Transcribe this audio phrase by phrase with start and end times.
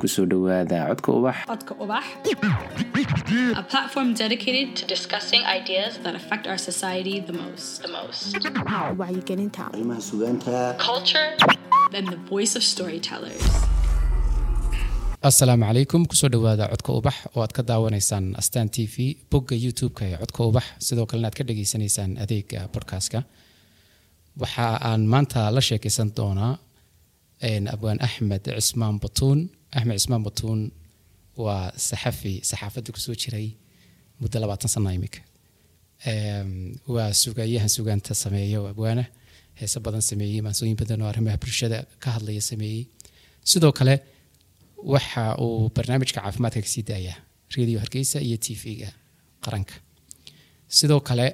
[0.00, 1.36] ku soo dhowaada codka ubax.
[1.50, 2.04] Codka Ubax,
[3.60, 7.82] a platform dedicated to discussing ideas that affect our society the most.
[7.84, 8.22] The most.
[9.00, 9.62] wacyigelinta.
[9.74, 10.56] Arrimaha sugaanta.
[15.22, 18.96] Calaykum ku soo dhowaada codka ubax oo aad ka daawanaysaan astaan t v
[19.30, 20.64] bogga youtube-ka ee codka ubax.
[20.86, 23.20] Sidoo kalena aad ka dhageysanaysaan adeega bodcastka
[24.42, 26.52] waxa aan maanta la sheekeysan doonaa
[27.74, 29.40] abwaan axmed cismaan batuun
[29.76, 30.60] axmed cismaan batuun
[31.44, 33.46] waa saxafi saxaafadda ku soo jiray
[34.20, 35.20] muddo labaatan sana imika.
[36.94, 39.04] Waa sugayahan sugaanta sameeya abwaana
[39.60, 42.82] heese badan sameeyey maansooyin badan oo arrimaha bulshada ka hadlaya sameeyey.
[43.50, 43.94] Sidoo kale
[44.94, 47.14] waxa uu barnaamijka caafimaadka ka sii daaya
[47.56, 48.88] radio hargeysa iyo t v-ga
[49.44, 49.74] qaranka.
[50.78, 51.26] Sidoo kale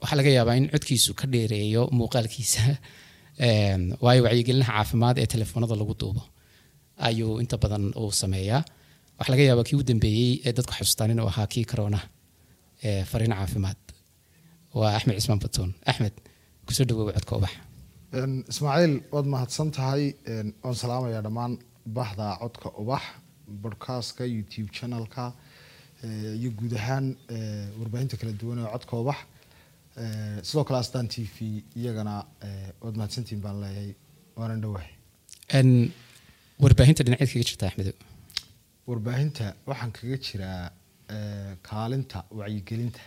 [0.00, 2.62] waxaa laga yaabaa in codkiisu ka dheereeyo muuqaalkiisa.
[4.04, 6.22] Waayo wacyigelinaha caafimaad ee telefoonada lagu duubo
[7.08, 8.62] ayuu inta badan uu sameeyaa.
[9.18, 12.00] Waxaa laga yaabaa kii u dambeeyey ee dadku xasuustaan inuu ahaa kii corona
[12.88, 13.80] ee fariin caafimaad.
[14.78, 16.14] Waa axmed cismaan batuun axmed
[16.66, 17.52] ku soo dhawow codka ubax.
[18.52, 20.04] Ismaaciil waad mahadsan tahay
[20.64, 21.52] waan salaamayaa dhammaan
[21.96, 23.02] bahda codka ubax
[23.62, 25.32] bodcastka youtube channelka
[26.40, 27.06] iyo guud ahaan
[27.80, 29.18] warbaahinta kala duwan ee codka ubax.
[30.48, 31.36] Sidoo kale astaan t v
[31.80, 32.14] iyagana
[32.82, 33.90] waad mahadsantihin baan leeyahay
[34.38, 34.90] waanan dhowahay
[35.58, 35.70] En,
[36.62, 37.92] warbaahinta dhinaceed kaga jirta axmedo
[38.88, 40.62] warbaahinta waxaan kaga jiraa
[41.14, 43.00] eh, kaalinta wacyigelinta.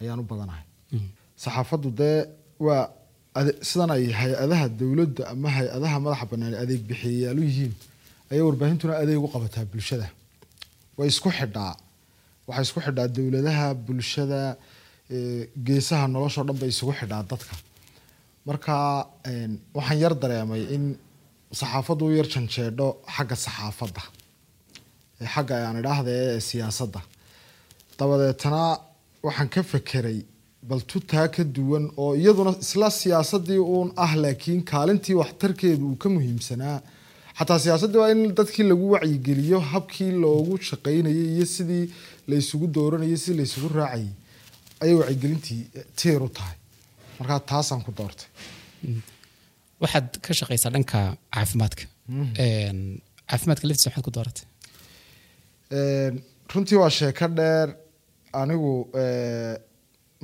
[0.00, 0.64] Ayaan u badanahay.
[1.42, 2.18] Saxaafaddu dee
[2.66, 2.82] waa
[3.70, 7.72] sidan ay hay'adaha dowladda ama hay'adaha madaxa bannaan adeeg bixiyayaalu yihiin
[8.30, 10.06] ayay warbaahintuna adeeg u qabataa bulshada.
[10.98, 11.72] Way isku xidhaa
[12.48, 14.40] waxay isku xidhaa dowladaha bulshada
[15.14, 17.54] eh, geesaha noloshao dhan bay isugu xidhaa dadka.
[18.48, 18.74] Marka
[19.30, 20.84] een, waxaan yar dareemay in
[21.58, 24.02] saxaafaddu u yar janjeedho xagga saxaafadda
[25.34, 27.00] xagga aan idhaahda ee siyaasadda.
[27.98, 28.62] Dabadeetana
[29.26, 30.18] waxaan ka fekeray
[30.68, 36.08] bal tutaa ka duwan oo iyaduna isla siyaasadii uun ah laakiin kaalintii waxtarkeedu uu ka
[36.14, 36.78] muhiimsanaa.
[37.38, 41.84] Xataa siyaasaddii waa in dadkii lagu wacyigeliyo habkii loogu shaqaynayay iyo sidii
[42.28, 42.66] la isugu
[43.22, 44.08] sidii la isugu raacayay
[44.82, 45.62] ayay wacyigelintii
[45.98, 46.56] tiir u tahay.
[47.18, 48.28] Markaa taasaan ku doortay
[49.82, 50.98] waxaad ka shaqeysaa dhanka
[51.34, 51.84] caafimaadka
[53.30, 54.46] caafimaadka laftiisa maxaad ku dooratay
[56.52, 57.68] runtii waa sheeko dheer
[58.40, 58.72] anigu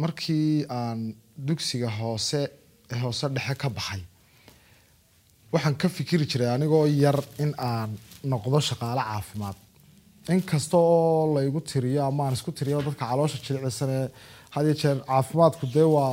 [0.02, 1.00] markii aan
[1.46, 2.40] dugsiga hoose
[3.02, 4.02] hoose dhexe ka baxay
[5.52, 7.90] waxaan ka fikiri jiray anigoo yar in aan
[8.32, 9.56] noqdo shaqaale caafimaad
[10.34, 14.04] inkasta oo laygu tiriyo ama aan isku tiriyo dadka caloosha jilicsanee
[14.54, 16.12] had iyo jeer caafimaadku dee waa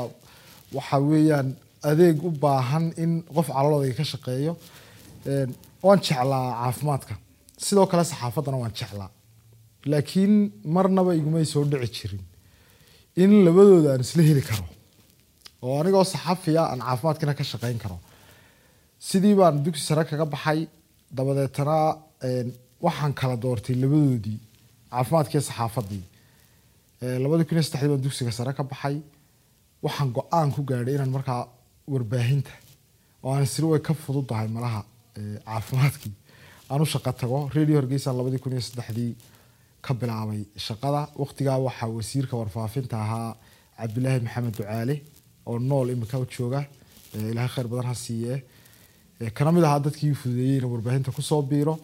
[0.76, 1.50] waxa weeyaan
[1.90, 4.54] adeeg u baahan in qof calooladayga ka shaqeeyo
[5.86, 7.14] waan jeclaa caafimaadka.
[7.66, 9.10] Sidoo kale saxaafaddana waan jeclaa.
[9.92, 10.34] Laakiin
[10.76, 12.24] marnaba igumay soo dhici jirin
[13.24, 14.66] in labadooda aan isla heli karo
[15.64, 17.98] oo anigoo saxafiya aan caafimaadkina ka shaqeyn karo.
[19.08, 20.60] Sidii baan dugsi sare kaga baxay
[21.18, 21.78] dabadeetana
[22.86, 24.40] waxaan kala doortay labadoodii
[24.94, 26.04] caafimaadkii iyo saxaafadii.
[27.04, 28.96] Eh, labadii kun iyo saddexdii baan dugsiga sare ka baxay
[29.86, 31.42] waxaan go'aan ku gaadhay inaan markaa
[31.92, 32.52] warbaahinta
[33.24, 34.82] oo aan isri way ka fududahay malaha
[35.46, 36.14] caafimaadkii.
[36.72, 39.12] Aan u shaqo tago radio hargeysa labadii kun iyo saddexdii
[39.86, 41.02] ka bilaabay shaqada.
[41.22, 43.36] Waqtigaa waxaa wasiirka warfaafinta ahaa
[43.78, 44.96] cabdilaahi maxamed ducaale
[45.50, 46.62] oo nool imika jooga
[47.32, 48.36] ilaahay khayr badan ha siiye
[49.38, 51.76] kana mid ahaa dadkii ii fududeeyey warbaahinta ku soo biiro.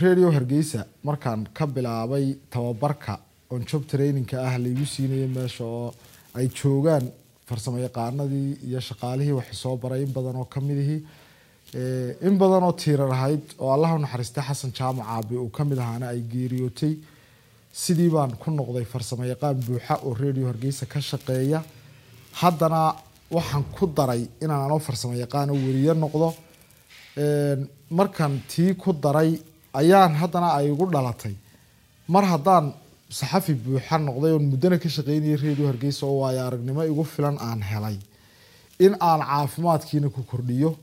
[0.00, 3.14] Radio hargeysa markaan ka bilaabay tababarka
[3.50, 5.94] on job trainingka ah laygu siinayo meesha oo
[6.38, 7.04] ay joogaan
[7.48, 11.00] farsamo yaqaanadii iyo shaqaalihii wax soo baray in badan oo kamidihii
[12.28, 15.78] in badan oo tiirar ahayd oo allah u naxariistay xasan jaamac aabe uu ka mid
[15.78, 16.94] ahaana ay geeriyootay
[17.82, 21.60] sidii baan ku noqday farsamo yaqaan buuxa oo radio hargeysa ka shaqeeya.
[22.40, 22.80] Haddana
[23.36, 26.28] waxaan ku daray inaan anoo farsamo yaqaan oo weriye noqdo.
[27.98, 29.30] Markan tii ku daray
[29.80, 31.34] ayaan haddana ay igu dhalatay.
[32.08, 32.64] Mar haddaan
[33.10, 37.62] saxafi buuxa noqday oon muddana ka shaqeynayay radio hargeysa oo waayo aragnimo igu filan aan
[37.62, 37.96] helay.
[38.78, 40.76] In aan caafimaadkiina ku kordhiyo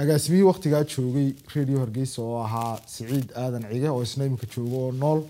[0.00, 4.92] agaasimihii waqtigaa joogay radio hargeysa oo ahaa siciid aadan cige oo isna imika joogo oo
[4.92, 5.20] nool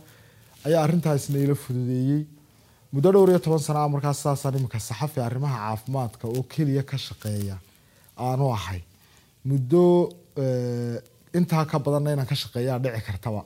[0.66, 2.22] ayaa arrintaasna ila fududeeyey.
[2.92, 6.96] Muddo dhowr iyo toban sana ah markaas saasaan imika saxafi arrimaha caafimaadka oo keliya ka
[6.98, 7.56] shaqeeya
[8.18, 8.80] aanu ahay.
[9.44, 9.82] Muddo
[10.42, 10.98] eh,
[11.38, 13.42] intaa ka badanna inaan ka shaqeeyaa dhici kartaba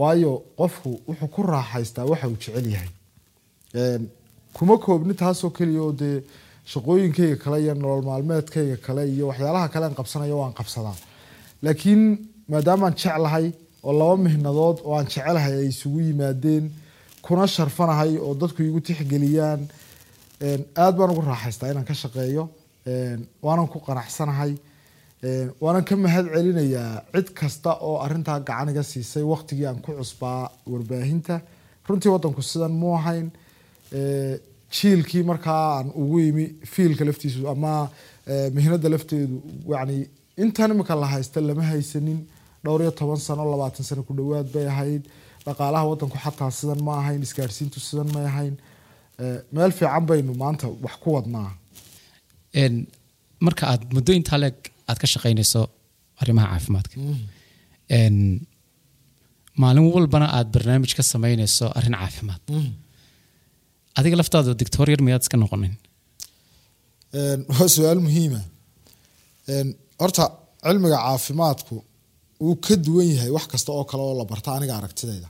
[0.00, 2.88] waayo qofku wuxuu ku raaxaystaa waxa uu jecel yahay.
[3.74, 4.02] Een,
[4.56, 6.16] kuma koobni taasoo keliya oo dee
[6.72, 10.96] shaqooyinkayga kale iyo nolol maalmeedkayga kale iyo waxyaalaha kale aan qabsanayo waan qabsadaa.
[11.62, 12.02] Laakiin
[12.48, 13.46] maadaamaan jeclahay
[13.82, 16.64] oo laba mihnadood oo aan jecelahay ay isugu yimaadeen
[17.22, 19.60] kuna sharfanahay oo dadku igu tixgeliyaan
[20.40, 22.48] een, aad baan ugu raaxaystaa inaan ka shaqeeyo.
[22.86, 24.52] Een, waanan ku qanacsanahay
[25.60, 30.50] waanan ka mahad celinayaa cid kasta oo arintaa gacan iga siisay waqtigii aan ku cusbaa
[30.72, 31.40] warbaahinta.
[31.88, 33.28] Runtii wadanku sidan mu ahayn.
[34.76, 37.88] Jiilkii markaa aan ugu yimi fiilka laftiisu ama
[38.56, 39.36] mihnada lafteedu
[39.74, 39.96] yani
[40.42, 42.20] intan imika la haysta lama haysanin.
[42.64, 45.02] Dhowr iyo toban sano labaatan sano ku dhowaad bay ahayd.
[45.46, 48.54] Dhaqaalaha wadanku xataa sidan ma ahayn isgaarsiintu sidan may ahayn.
[49.22, 51.50] Ee, meel fiican baynu maanta wax ku wadnaa.
[53.46, 54.38] Marka aad muddo intaa
[54.88, 55.60] aad ka shaqaynayso
[56.20, 56.96] arrimaha caafimaadka.
[59.62, 62.42] Maalin walbana aad barnaamij ka samaynayso arrin caafimaad.
[63.98, 65.74] Adiga laftaadu dictor yar miyaad iska noqonin?
[67.54, 68.40] Waa su'aal muhiima
[70.02, 70.24] horta
[70.66, 71.76] cilmiga caafimaadku
[72.44, 75.28] wuu ka duwan yahay wax kasta oo kale oo la barta aniga aragtidayda.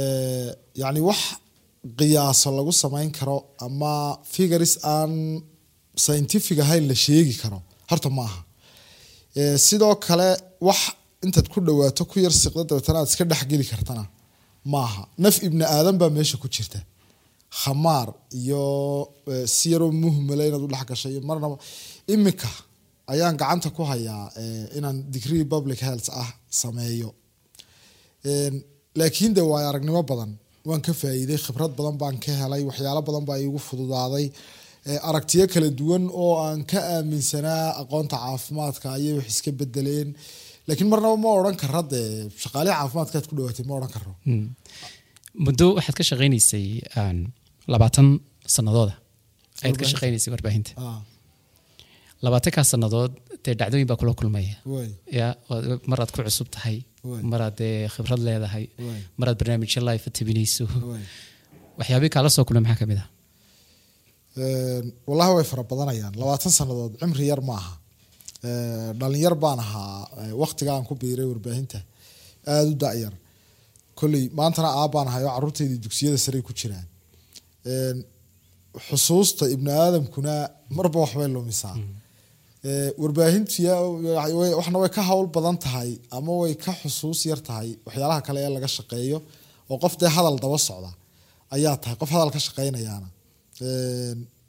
[0.00, 0.48] Ee,
[0.82, 1.20] yacni wax
[1.98, 3.36] qiyaaso lagu samayn karo
[3.66, 3.92] ama
[4.34, 5.12] figures aan
[6.04, 7.58] scientific ahayn la sheegi karo
[7.90, 8.40] horta ma aha
[9.66, 10.28] sidoo kale
[10.68, 10.80] wax
[11.24, 14.04] intaad ku dhawaato ku yar siqda dabeetana aad iska dhexgeli kartana
[14.72, 15.02] maaha.
[15.24, 16.78] Naf ibni aadan baa meesha ku jirta.
[17.60, 18.08] Khamaar
[18.40, 18.62] iyo
[19.56, 21.56] si yaroo muhmala inaad u dhex gashay iyo marnaba
[22.14, 22.50] imika
[23.12, 24.24] ayaan gacanta ku hayaa
[24.78, 27.10] inaan degree public health ah sameeyo.
[28.98, 30.30] Laakiin de waayo aragnimo badan.
[30.68, 34.26] Waan ka faa'iiday khibrad badan baan ka helay waxyaalo badan baa iigu fududaaday
[35.08, 40.08] aragtiyo kala duwan oo aan ka aaminsanaa aqoonta caafimaadka ayay wax iska bedeleen
[40.68, 42.08] laakiin marnaba ma odhan kara dee
[42.42, 44.12] shaqaalihi caafimaadkaad ku dhawaatay ma odhan karo
[45.46, 46.66] muddo waxaad ka shaqaynaysay
[47.72, 48.08] labaatan
[48.56, 48.94] sanadooda
[49.64, 50.72] ayaad ka shaqaynaysay warbaahinta.
[50.84, 51.00] Ah,
[52.24, 53.12] labaatankaa sannadood
[53.44, 54.56] dee dhacdooyin baa kula kulmaya
[55.18, 55.26] ya
[55.90, 56.76] maraad ku cusub tahay.
[57.32, 58.64] Maraad dee khibrad leedahay.
[59.20, 60.64] Maraad barnaamijyo life tabinayso.
[60.90, 61.02] Way.
[61.78, 63.08] Waxyaabihii kaala soo kulmay maxaa ka mid ah
[65.08, 67.72] wallahi way fara badanayaan labaatan sannadood cimri yar maaha
[68.46, 71.78] Ee, dhalinyar baan ahaa ee, waqtiga aan ku biiray warbaahinta.
[72.52, 73.14] Aada u da'yar.
[73.98, 76.84] Kolley maantana aabbaan ahay oo carruurteydii dugsiyada sarey ku jiraan.
[77.72, 77.98] Een,
[78.88, 80.34] xusuusta ibni aadamkuna
[80.76, 81.76] marba waxbay lumisaa.
[82.68, 83.80] Ee, warbaahintu ya-
[84.40, 88.38] way- waxna way ka hawl badan tahay ama way ka xusuus yar tahay waxyaalaha kale
[88.46, 89.18] ee laga shaqeeyo
[89.70, 90.90] oo qof dee hadal daba socda
[91.56, 91.96] ayaa tahay.
[92.02, 93.08] Qof hadal ka shaqeynayaana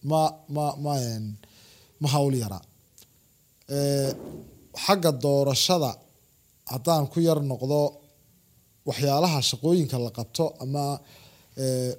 [0.10, 0.22] ma
[0.56, 0.66] ma
[2.02, 2.60] ma hawl yara.
[3.69, 4.10] Ee,
[4.86, 5.92] xagga doorashada
[6.72, 7.80] haddaan ku yar noqdo
[8.90, 10.84] waxyaalaha shaqooyinka la qabto ama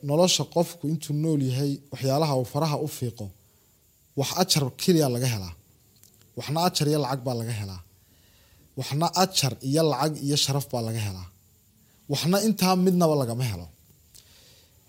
[0.08, 3.26] nolosha qofku intuu nool yahay waxyaalaha uu faraha u fiiqo
[4.18, 5.54] wax ajar keliya laga helaa.
[6.38, 7.80] Waxna ajar iyo lacag baa laga helaa.
[8.78, 11.28] Waxna ajar iyo lacag iyo sharaf baa laga helaa.
[12.12, 13.66] Waxna intaa midnaba lagama helo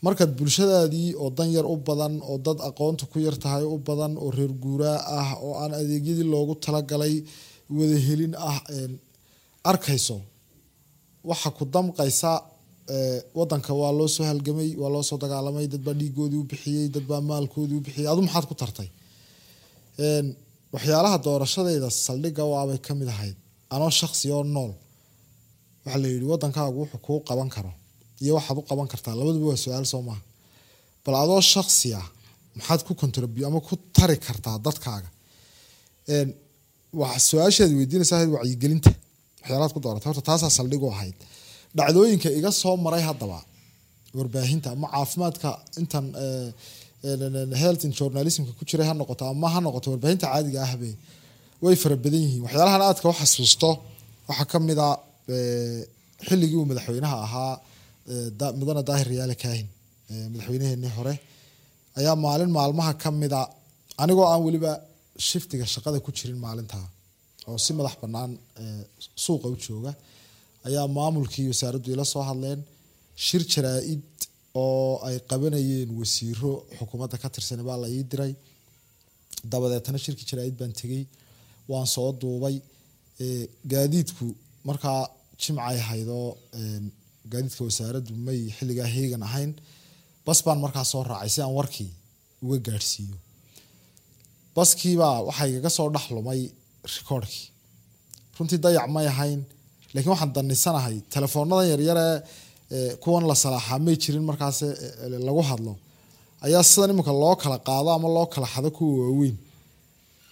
[0.05, 4.13] markaad bulshadaadii oo dan yar u badan oo dad aqoonta ku yar tahay u badan
[4.23, 7.15] oo reer guuraa ah oo aan adeegyadii loogu talagalay
[7.77, 8.57] wada helin ah
[9.71, 10.17] arkayso
[11.29, 12.31] waxa ku damqaysa
[13.39, 17.05] wadanka waa loo soo halgamay waa loo soo dagaalamay dad baa dhiigoodii u bixiyey dad
[17.11, 18.89] baa maalkoodii u bixiyey adu maxaad ku tartay?
[20.73, 23.35] Waxyaalaha doorashadayda saldhigga waabay ka mid ahayd
[23.75, 24.71] anoo shaksi oo nool
[25.85, 27.71] waxaa la yidhi wadankaagu wuxuu kuu qaban karo
[28.23, 29.13] iyo waxaad u qaban kartaa.
[29.19, 30.21] Labaduba waa su'aal soo maaha
[31.05, 32.05] bal adoo shaksi ah
[32.57, 35.09] maxaad ku contribu ama ku tari kartaa dadkaaga?
[37.29, 38.91] Su'aashaad weydiinaysa ahayd wacyigelinta.
[39.41, 40.07] Waxyaalahaad ku dooratay.
[40.11, 41.17] Horta taasaa saldhig u ahayd.
[41.77, 43.39] Dhacdooyinka iga soo maray haddaba
[44.17, 45.49] warbaahinta ama caafimaadka
[45.81, 46.49] intan eh,
[47.63, 50.89] health and journalismka ku jiray ha noqoto ama ha noqoto warbaahinta caadiga ahbe
[51.63, 52.41] way fara badan yihiin.
[52.45, 53.69] Waxyaalahan aadka u xasuusto
[54.29, 54.89] waxaa ka mid a
[55.35, 55.81] eh,
[56.27, 57.53] xilligii uu madaxweynaha ahaa
[58.59, 59.67] mudane daahir riyaale kaahin
[60.31, 61.13] madaxweynaheenii hore.
[61.99, 63.39] Ayaa maalin maalmaha ka mida
[64.03, 64.71] anigoo aan weliba
[65.29, 66.85] shiftiga shaqada ku jirin maalintaa
[67.49, 68.81] oo si madax bannaan eh,
[69.23, 69.91] suuqa u jooga
[70.67, 72.59] ayaa maamulkii wasaaraddu ila soo hadleen.
[73.25, 74.03] Shir jaraa-id
[74.63, 78.33] oo ay qabanayeen wasiiro xukuumadda ka tirsan baa la ii diray.
[79.51, 81.03] Dabadeetana shirkii jaraa-id baan tegey
[81.71, 82.55] waan soo duubay.
[83.71, 84.25] Gaadiidku
[84.67, 85.01] markaa
[85.41, 86.27] jimcay haydoo
[86.59, 86.85] een,
[87.31, 89.51] gaadiidka wasaaraddu may xilligaa heegan ahayn.
[90.25, 91.91] Bas baan markaa soo raacay si aan warkii
[92.45, 93.17] uga gaadhsiiyo.
[94.55, 96.41] Baskiibaa waxaa igaga soo dhex lumay
[96.93, 97.45] rikoorkii.
[98.37, 99.41] Runtii dayac may ahayn
[99.93, 102.07] laakiin waxaan danisanahay telefoonnadan yaryare
[103.03, 104.59] kuwan la salaaxaa may jirin markaas
[105.27, 105.73] lagu hadlo.
[106.45, 109.37] Ayaa sidan imika loo kala qaado ama loo kala xado kuwa waaweyn.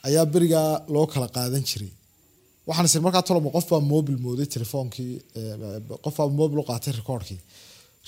[0.07, 1.91] Ayaa berigaa loo kala qaadan jiray
[2.67, 5.55] waxaan isir markaa toloma qof baa mobil mooday telefoonkii eh,
[6.05, 7.39] qof baa mobil u qaatay rikoorkii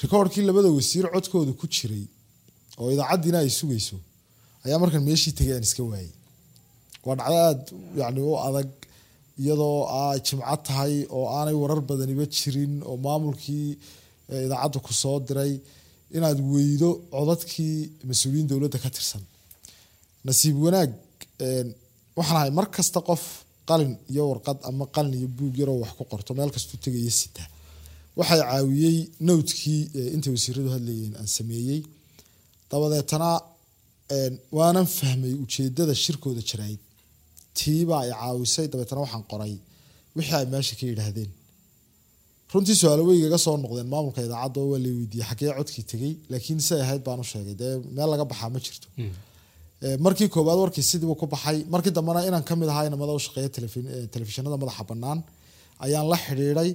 [0.03, 2.03] rikoorkii labada wasiir codkooda ku jiray
[2.79, 3.97] oo idaacaddiina ay sugayso
[4.65, 6.11] ayaa markan meeshii tegay aan iska waayey
[7.05, 7.63] waa dhacdo aada
[8.01, 8.69] yani u adag
[9.43, 13.67] iyadoo ay jimco tahay oo aanay warar badaniba jirin oo maamulkii
[14.31, 15.53] eh, idaacadda ku soo diray
[16.17, 17.75] inaad weydo codadkii
[18.09, 19.23] mas'uuliyiin dowladda ka tirsan.
[20.27, 20.91] Nasiib wanaag
[21.47, 21.67] een,
[22.17, 23.23] waxaan ahay mar kasta qof
[23.69, 27.43] qalin iyo warqad ama qalin iyo buug yaroo wax ku qorto meel kastuu tegaya sita.
[28.19, 28.97] Waxay caawiyey
[29.27, 31.81] nowtkii eh, intay wasiiradu hadlayeen aan sameeyey.
[32.71, 33.29] Dabadeetana
[34.57, 36.79] waanan fahmay ujeedada shirkooda jarayd
[37.57, 39.53] tiibaa ay caawisay dabeetana waxaan qoray.
[40.17, 41.31] Wixii ay meesha ka yidhaahdeen.
[42.53, 46.59] Runtii su'aalo way igaga soo noqdeen maamulka idaacadda waa la weydiiyey xagee codkii tegey laakiin
[46.67, 47.55] say ahayd baan u sheegay.
[47.61, 48.87] Dee meel laga baxaa ma jirto.
[49.01, 49.11] Eh,
[50.05, 53.49] markii koowaad warkii sidiibu ku baxay markii dambena inaan ka mid ahaa inamada u shaqeeya
[53.49, 55.19] eh, telefishinada madaxa banaan
[55.85, 56.69] ayaan la xidhiiday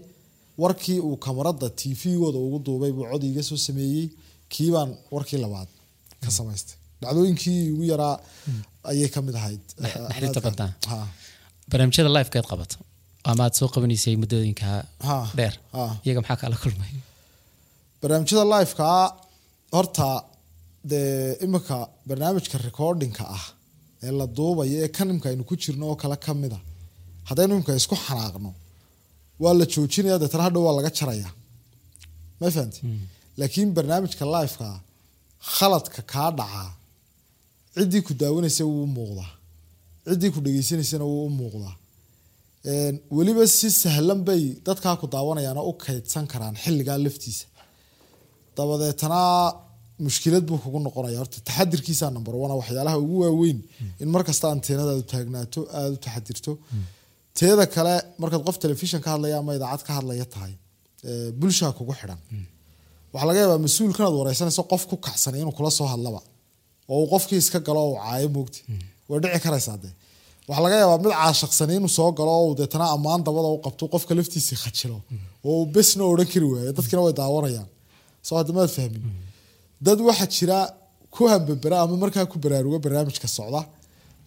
[0.62, 4.06] warkii uu kamarada t v-gooda ugu duubay buu cod iga soo sameeyey
[4.52, 5.68] kii baan warkii labaad
[6.24, 6.76] ka samaystay.
[7.02, 8.14] Dhacdooyinkii ugu yaraa
[8.90, 9.60] ayay ka mid ahayd.
[10.90, 10.96] Ha.
[11.70, 12.76] barnaamijyada lifekeed qabato
[13.30, 14.68] ama aad soo qabanaysay muddooyinka
[15.38, 15.54] dheer
[16.04, 16.92] iyaga maxaa kala kulmay?
[18.02, 18.88] Barnaamijyada liveka
[19.76, 20.08] horta
[20.90, 21.76] dee imika
[22.08, 23.44] barnaamijka recordingka ah
[24.06, 26.60] ee la duubayo ee kan imika aynu ku jirno oo kale ka mid a
[27.28, 28.50] haddaynu imika isku xanaaqno
[29.42, 31.30] waa la joojinaya deetana hadhow waa laga jaraya.
[32.40, 32.80] Ma fahanti
[33.38, 34.68] laakiin barnaamijka liveka
[35.56, 36.70] khaladka kaa dhacaa
[37.74, 39.30] ciddii ku daawanaysa wuu u muuqdaa.
[40.10, 41.74] Ciddii ku dhegeysanaysana wuu u muuqdaa.
[43.16, 47.44] Weliba si sahlan bay dadkaa ku daawanayaan oo u kaydsan karaan xilligaa laftiisa.
[48.56, 49.20] Dabadeetana
[50.06, 51.36] mushkilad buu kugu noqonaya horta.
[51.48, 53.58] Taxadirkiisa number one waxyaalaha ugu waaweyn
[54.02, 56.52] in markasta anteenadaadu taagnaato aada u taxadirto.
[57.38, 60.52] Teeda kale markaad qof telefishin ka hadlaya ama idaacad ka hadlaya tahay
[61.40, 62.20] bulshaa kugu xidhan.
[63.12, 66.20] Waxaa laga yaabaa mas'uulkan aad wareysanayso qof ku kacsanay inuu kula soo hadlaba
[66.92, 68.60] oo uu qofkii iska galo oo caayo moogti.
[69.08, 69.92] Way dhici karaysaa dee.
[70.48, 74.12] Waxaa laga yaabaa mid caashaqsanay inuu soo galo oo deetana ammaan dabada u qabto qofka
[74.18, 74.96] laftiisii khajilo
[75.48, 77.68] oo uu besna odhan kari waayo dadkina way daawanayaan.
[78.26, 79.02] Soo hadda maad fahmin
[79.86, 80.58] dad waxaa jira
[81.14, 83.62] ku hambabera ama markaa ku baraaruga barnaamijka socda.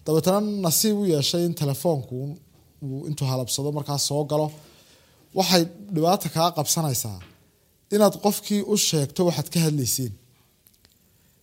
[0.04, 2.14] Dabeetana nasiib u yeeshay in telefoonku
[2.84, 4.48] uu intuu halabsado markaa soo galo.
[5.38, 7.18] Waxay dhibaata kaa qabsanaysaa
[7.94, 10.12] inaad qofkii u sheegto waxaad ka hadlayseen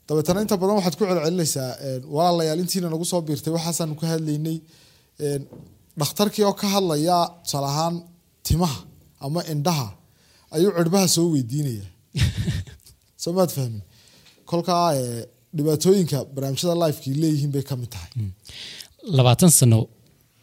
[0.08, 1.72] dabeetana inta badan waxaad ku celcelinaysaa
[2.16, 4.58] walaalayaal intiina nagu soo biirtay waxaasaanu ka hadlaynay
[6.00, 7.96] dhakhtarkii oo ka hadlaya tusaale ahaan
[8.48, 8.80] timaha
[9.26, 9.88] ama indhaha
[10.56, 11.86] ayuu cirbaha soo weydiinaya.
[13.24, 13.84] Soo maad fahmin
[14.54, 14.86] kolkaa
[15.58, 18.12] dhibaatooyinka barnaamijyada lifekii leeyihiin bay ka mid tahay.
[19.18, 19.80] Labaatan sano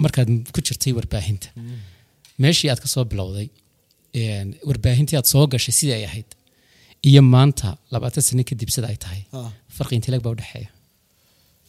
[0.04, 1.48] markaad ku jirtay warbaahinta.
[2.42, 3.46] Meeshii aad ka soo bilowday
[4.68, 6.28] warbaahintii aad soo gashay sidii ay ahayd
[7.08, 9.50] iyo maanta labaatan sano kadib sida ay tahay Ah.
[9.76, 10.68] farqi intileeg baa udhexeeya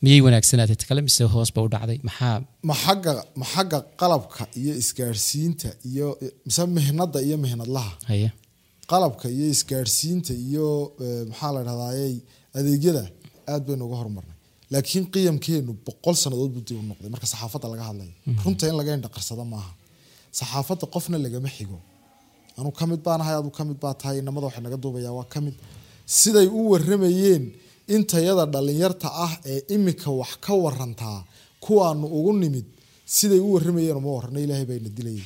[0.04, 2.00] miyay wanaagsanaatay takale mise hoos ba u dhacday?
[2.08, 2.38] Maxaa?
[2.70, 6.08] Ma xagga ma xagga qalabka iyo isgaadhsiinta iyo
[6.46, 7.92] mise mihnada iyo mihnadlaha
[8.92, 10.68] qalabka iyo isgaadhsiinta iyo
[11.06, 12.14] eh, maxaa la dhahdaayey
[12.58, 13.04] adeegyada
[13.54, 14.36] aad baynu uga horumarnay
[14.74, 17.10] laakiin qiyamkeenu boqol sannadood buu dib u noqday.
[17.14, 18.14] Marka saxaafadda laga hadlayo.
[18.44, 19.72] Runta in laga indhaqarsado maaha.
[20.40, 21.78] Saxaafadda qofna lagama xigo.
[22.60, 25.28] Anuu ka mid baan ahay aduu ka mid baa tahay inamada waxay naga duubayaa waa
[25.34, 25.56] ka mid.
[26.20, 27.44] Siday u waramayeen
[27.96, 31.20] intayada dhalinyarta ah ee imika wax ka warantaa
[31.66, 32.68] kuwaanu ugu nimid
[33.16, 35.26] siday u waramayeen uma warana ilaahay bayna dilayay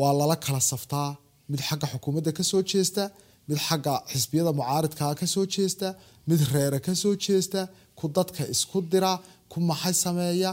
[0.00, 1.10] waa lala kala saftaa
[1.50, 3.02] mid xagga xukuumadda ka soo jeesta
[3.48, 5.88] mid xagga xisbiyada mucaaridkaa ka soo jeesta
[6.30, 7.60] mid reere ka soo jeesta
[7.98, 9.12] ku dadka isku dira
[9.52, 10.50] ku maxay sameeya.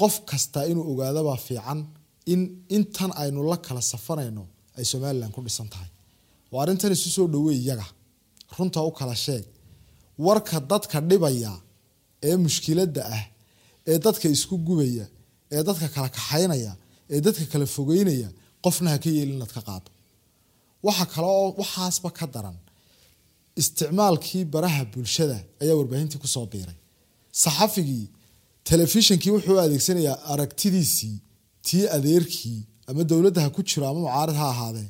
[0.00, 1.80] Qof kasta inuu ogaadabaa fiican
[2.32, 2.40] in
[2.76, 4.42] intan aynu la kala safanayno
[4.78, 5.90] ay somalilan ku dhisan tahay.
[6.52, 7.86] Waa arrintan isu soo dhaweey iyaga.
[8.56, 9.44] Runta u kala sheeg.
[10.26, 11.52] Warka dadka dhibaya
[12.28, 13.24] ee mushkiladda ah
[13.90, 15.06] ee dadka isku gubaya
[15.54, 16.72] ee dadka kala kaxaynaya
[17.14, 18.28] ee dadka kala fogeynaya
[18.64, 19.88] qofna ha ka yeelin ka qaado
[20.86, 22.56] waxa kale oo waxaasba ka daran
[23.60, 26.76] isticmaalkii baraha bulshada ayaa warbaahintii ku soo biiray.
[27.42, 28.06] Saxafigii
[28.70, 31.16] telefishinkii wuxuu adeegsanayaa aragtidiisii
[31.66, 34.88] tii adeerkii ama dowladda ha ku jiro ama mucaarid ha ahaadee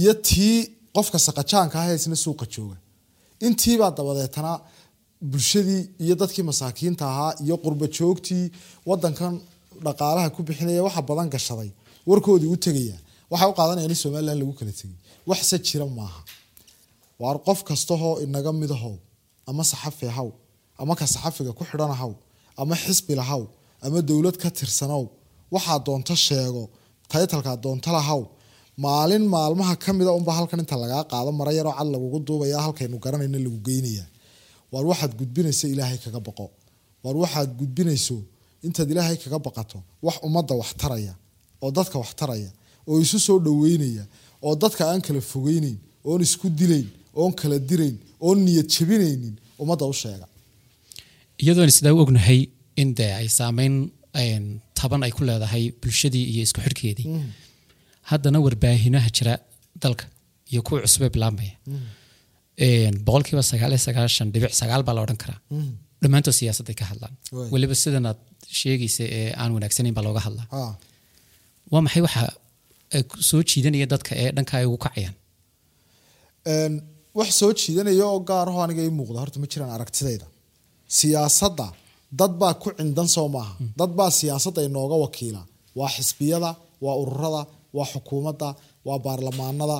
[0.00, 0.56] iyo tii
[0.96, 2.76] qofka saqajaanka ah isna suuqa jooga.
[3.46, 4.52] Intiibaa dabadeetana
[5.32, 8.44] bulshadii iyo dadkii masaakiinta ahaa iyo qurba joogtii
[8.88, 9.34] wadankan
[9.86, 11.70] dhaqaalaha ku bixinaya waxa badan gashaday
[12.10, 12.96] warkoodii u tegaya
[13.32, 14.96] waxay u qaadanayaan in somalilan lagu kala tegay
[15.30, 16.20] waxse jira maaha.
[17.22, 18.94] Waar qof kastahoo inaga midahow
[19.48, 20.28] ama saxafi haw
[20.80, 22.12] ama ka saxafiga ku xidhanahaw
[22.60, 23.42] ama xisbi lahaw
[23.84, 25.04] ama dowlad ka tirsanow
[25.54, 26.62] waxaa doonto sheego
[27.12, 28.22] taytalkaa doonta lahaw
[28.84, 32.96] maalin maalmaha ka mida unba halkan inta lagaa qaado mara yaroo cad lagugu duubaya halkaynu
[33.04, 34.04] garanayna lagu geynaya
[34.72, 36.46] waar waxaad gudbinayso ilaahay kaga baqo
[37.04, 38.16] waar waxaad gudbinayso
[38.66, 41.12] intaad ilaahay kaga baqato wax ummadda wax taraya
[41.64, 42.50] oo dadka wax taraya
[42.88, 44.04] oo isu soo dhaweynaya
[44.46, 45.78] oo dadka aan kala fogeyneyn
[46.08, 46.88] oon isku dilayn
[47.20, 50.26] oon kala dirayn oon niyad jabinaynin ummadda u sheega.
[51.42, 52.40] Iyadoon sidaa u ognahay
[52.82, 53.74] in dee ay saameyn
[54.78, 57.06] taban ay ku leedahay bulshadii iyo isku xidhkeedii
[58.10, 59.34] haddana warbaahinaha jira
[59.82, 60.04] dalka
[60.52, 61.54] iyo kuwa cusubee bilaabmaya.
[63.06, 65.40] Boqolkiiba sagaal iyo sagaashan dhibic sagaal baa la odhan karaa.
[66.02, 67.14] Dhammaantood siyaasadday ka hadlaan.
[67.52, 68.20] Weliba sidan aad
[68.60, 70.46] sheegaysa ee aan wanaagsanayn baa looga hadlaa.
[71.72, 72.22] Waa maxay waxa
[73.28, 75.14] soo jiidanaya dadka ee dhanka ay ugu kacayaan?
[77.18, 80.26] Wax soo jiidanaya oo gaaraho aniga ii muuqda horta ma jiraan aragtidayda.
[80.98, 81.66] Siyaasadda
[82.20, 83.54] dad baa ku cindan soo maaha.
[83.78, 85.42] Dad baa siyaasadda inooga wakiila
[85.78, 86.50] waa xisbiyada
[86.84, 87.42] waa ururada
[87.76, 88.48] waa xukuumadda
[88.86, 89.78] waa baarlamaanada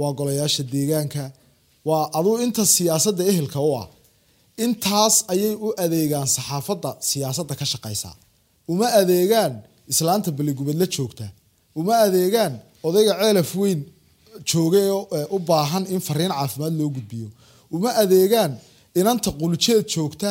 [0.00, 1.22] waa golayaasha deegaanka.
[1.88, 3.86] Waa aduu inta siyaasadda ehelka u ah
[4.64, 8.14] intaas ayay u adeegaan saxaafadda siyaasadda ka shaqaysaa
[8.72, 9.52] uma adeegaan
[9.92, 11.26] islaanta beligubadla joogta
[11.80, 12.52] uma adeegaan
[12.88, 13.80] odayga ceelaf weyn
[14.50, 17.28] jooga oo eh, u baahan in fariin caafimaad loo gudbiyo.
[17.74, 18.52] Uma adeegaan
[19.00, 20.30] inanta quljeed joogta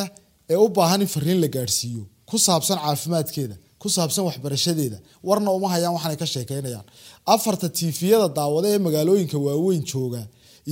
[0.52, 2.02] ee u baahan in fariin la gaadhsiiyo.
[2.28, 4.98] Ku saabsan caafimaadkeeda ku saabsan waxbarashadeeda.
[5.28, 6.86] Warna uma hayaan waxaanay ka sheekeynayaan
[7.34, 10.22] afarta tiifiyada daawada ee magaalooyinka waaweyn jooga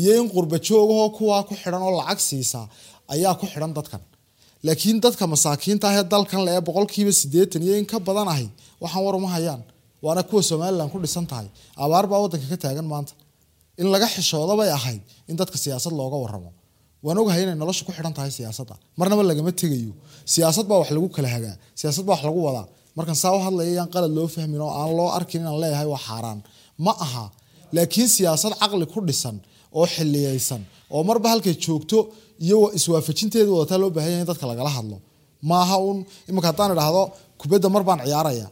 [0.01, 2.61] iyo in qurba joogahoo kuwaa ku xidhan oo lacag siisa
[3.15, 4.03] ayaa ku xidhan dadkan.
[4.67, 8.47] Laakiin dadka masaakiinta ah ee dalkan le ee boqolkiiba sideetan iyo in ka badan ahi
[8.83, 9.63] waxaan war uma hayaan
[10.05, 11.49] waana kuwa somalilan ku dhisan tahay.
[11.85, 13.13] Abaar baa wadanka ka taagan maanta.
[13.81, 16.51] In laga xishoodo bay ahayd in dadka siyaasad looga waramo
[17.05, 18.75] waan ogahay inay nolosha ku xidhan tahay siyaasadda.
[18.99, 19.93] Marnaba lagama tegayo.
[20.33, 21.55] Siyaasad baa wax lagu kala hagaa.
[21.81, 22.67] Siyaasad baa wax lagu wadaa.
[22.97, 26.03] Markan saa u hadlaya yaan qalad loo fahmin oo aan loo arkin inaan leeyahay waa
[26.07, 26.39] xaaraan.
[26.85, 27.25] Ma aha.
[27.77, 29.37] Laakiin siyaasad caqli ku dhisan
[29.79, 30.63] oo xiliyeysan
[30.95, 31.99] oo marba halkay joogto
[32.45, 34.97] iyo iswaafajinteedu wadataa loo baahan yahay in dadka lagala hadlo.
[35.51, 35.99] Maaha un
[36.29, 37.03] iminka haddaan idhaahdo
[37.41, 38.47] kubadda mar baan ciyaaraya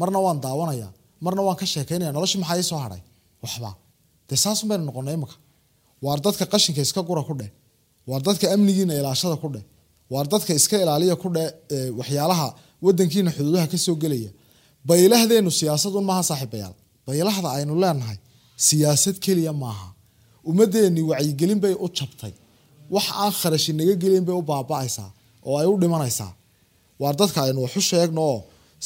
[0.00, 0.88] marna waan daawanaya
[1.24, 3.02] marna waan ka sheekeynaya noloshii maxaa ii soo hadhay
[3.44, 3.70] waxba.
[4.28, 5.36] Dee saasun baynu noqonay iminka.
[6.04, 7.50] Waar dadka qashinka iska gura ku dheh
[8.08, 9.64] waar dadka amnigiina ilaashada ku dheh
[10.12, 11.48] waar dadka iska ilaaliya ku dheh
[11.98, 12.46] waxyaalaha
[12.84, 14.30] wadankiina xuduudaha ka soo gelaya.
[14.88, 16.74] Baylahdeenu siyaasadun maaha saaxiibayaal
[17.06, 18.18] baylahda aynu leenahay
[18.66, 19.88] siyaasad keliya maaha.
[20.50, 22.32] Ummadeenni wacyigelin bay u jabtay.
[22.94, 25.08] Wax aan kharashi naga gelin bay u baaba'aysaa
[25.48, 26.30] oo ay u dhimanaysaa.
[27.02, 28.38] Waar dadka aynu wax u sheegno oo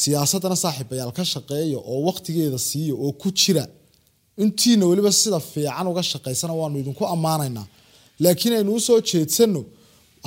[0.03, 3.65] siyaasadana saaxiibayaal ka shaqeeya oo waqtigeeda siiya oo ku jira.
[4.43, 7.67] Intiina weliba sida fiican uga shaqaysana waanu idinku ammaanaynaa.
[8.23, 9.61] Laakiin aynu u soo jeedsano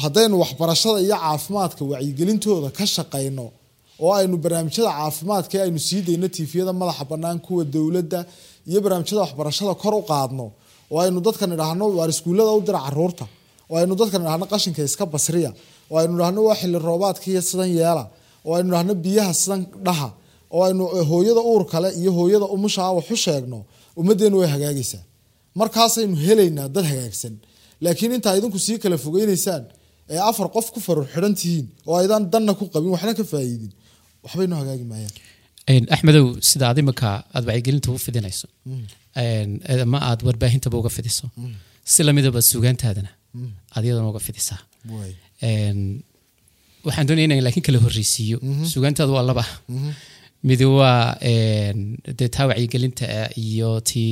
[0.04, 3.46] haddaynu waxbarashada iyo caafimaadka wacyigelintooda ka shaqayno
[4.04, 8.20] oo aynu barnaamijyada caafimaadka ee aynu sii dayno tiifiyada madaxa bannaan kuwa dowladda
[8.70, 10.46] iyo barnaamijyada waxbarashada kor u qaadno
[10.94, 13.26] oo aynu dadkan idhaahno waar iskuullada u dira carruurta
[13.72, 15.52] oo aynu dadkan idhaahno qashinka iska basriya
[15.92, 18.04] oo aynu idhaahno waa xilli roobaadkiiyo sidan yeela
[18.48, 20.10] oo aynu idhaahno biyaha sidan dhaha
[20.56, 22.94] oo aynu hooyada uur kale iyo hooyada umusha ah
[23.26, 23.58] sheegno
[24.00, 25.04] ummaddeenu way hagaagaysaa.
[25.60, 27.34] Markaasaynu helaynaa dad hagaagsan.
[27.84, 29.64] Laakiin intaa idinku sii kala fogeynaysaan
[30.14, 33.72] ee afar qof ku farur xidhan tihiin oo aydan danna ku qabin waxna ka faa'iidin.
[34.26, 35.14] Waxbaynu hagaagi maayaan.
[35.96, 38.48] Axmedow sida aad imika aad wacyigelinta u fidinayso
[39.24, 39.52] een,
[39.86, 41.26] ama aad warbaahintaba uga fidiso?
[41.94, 43.12] Si lamidaba sugaantaadana
[43.76, 44.60] aad iyadana uga fidisaa
[46.86, 48.38] waxaan doonaya inaan laakiin kala horreysiiyo.
[48.74, 49.46] Sugaantaadu waa laba.
[50.50, 51.02] Midi waa
[52.20, 54.10] dee taa wacyigelinta ah iyo tii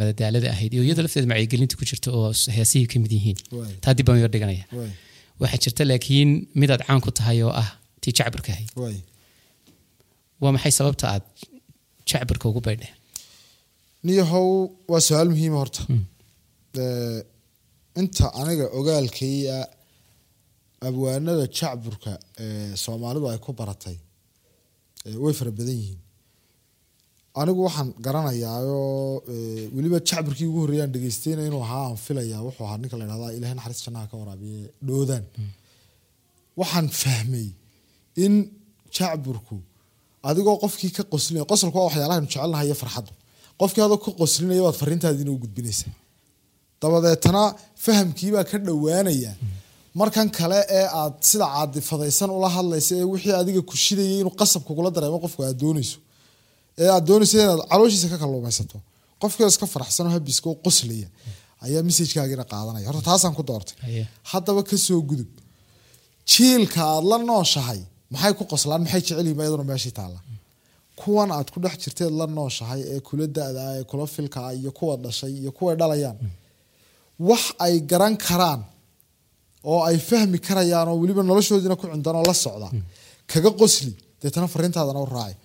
[0.00, 3.38] madadaalada ahayd iyo iyada lafteeda wacyigelinta ku jirta oo heesihii ka mid yihiin.
[3.82, 4.64] Taa dib baan yar dhiganaya.
[5.40, 7.68] Waxaa jirta laakiin midaad caan ku tahay oo ah
[8.02, 8.70] tii jacbarka ahayd.
[10.42, 11.24] Waa maxay sababta aad
[12.10, 12.94] jacbarka ugu baydheen
[14.06, 14.48] niyahow
[14.92, 15.80] waa su'aal muhiima horta.
[16.82, 17.20] Ee,
[18.00, 19.56] inta aniga ogaalkaya
[20.88, 22.12] abwaanada jacburka
[22.44, 23.96] ee soomaalidu ay ku baratay
[25.24, 26.00] way fara badan yihiin.
[27.40, 32.78] Anigu waxaan garanayaayoo ee, weliba jacburkii ugu horreeyaan dhegeystayna inuu ahaa aan filayaa wuxuu ahaa
[32.82, 35.24] ninka la dhahdaa ilahay naxariis jannaha ka waraabiye dhoodaan.
[36.60, 37.48] Waxaan fahmay
[38.24, 38.34] in
[38.96, 39.56] jacburku
[40.28, 43.12] adigoo qofkii ka qoslinaya qosolku waa waxyaalahaanu jecelnahay iyo farxaddu.
[43.60, 45.92] Qofkii adoo ka qoslinaya waad fariintaadiina u gudbinaysaa.
[46.80, 47.42] Dabadeetana
[47.84, 49.32] fahamkiibaa ka dhowaanaya
[50.00, 54.62] markan kale ee aad sida caadifadaysan ula hadlaysa ee wixii adiga ku shidayay inuu qasab
[54.68, 55.98] kugula dareemo qofku aad doonayso.
[56.82, 58.78] Ee aad doonayso inaad calooshiisa ka kalluumaysato
[59.22, 61.08] qofkii iska faraxsan oo habiska oo qoslaya.
[61.64, 62.86] Ayaa messajkaagiina qaadanaya.
[62.88, 63.76] Horta taasaan ku doortay.
[64.32, 65.30] Haddaba ka soo gudub.
[66.30, 67.80] Jiilka aad la nooshahay
[68.12, 68.80] maxay ku qoslaan?
[68.84, 70.20] Maxay jecel yihiin iyaduna meeshii taalla?
[71.00, 74.70] Kuwan aad ku dhex jirteed la nooshahay ee kula da-da ee kula filka ah iyo
[74.78, 76.16] kuwa dhashay iyo kuway dhalayaan.
[77.28, 78.60] Wax ay garan karaan
[79.70, 82.68] oo ay fahmi karayaan oo weliba noloshoodiina ku cundan oo la socda.
[83.30, 85.36] Kaga qosli deetana fariintaadana u raaci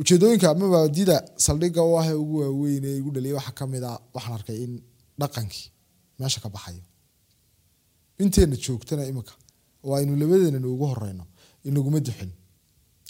[0.00, 3.92] ujeedooyinka mabaadida saldhigga u ah ee ugu waaweyn ee igu dhaliyay waxaa ka mid a
[4.14, 4.72] waxaan arkay in
[5.20, 5.64] dhaqankii
[6.20, 6.82] meesha ka baxayo.
[8.24, 9.34] Inteena joogtana imika
[9.86, 11.24] oo aynu labadeena ugu horeyno
[11.68, 12.30] inaguma duxin.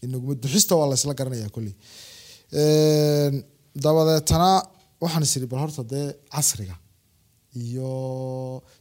[0.04, 1.74] Inaguma duxista waa laysla garanaya kolley
[3.84, 4.50] dabadeetana
[5.02, 6.76] waxaan is iri bal horta dee casriga
[7.64, 7.90] iyo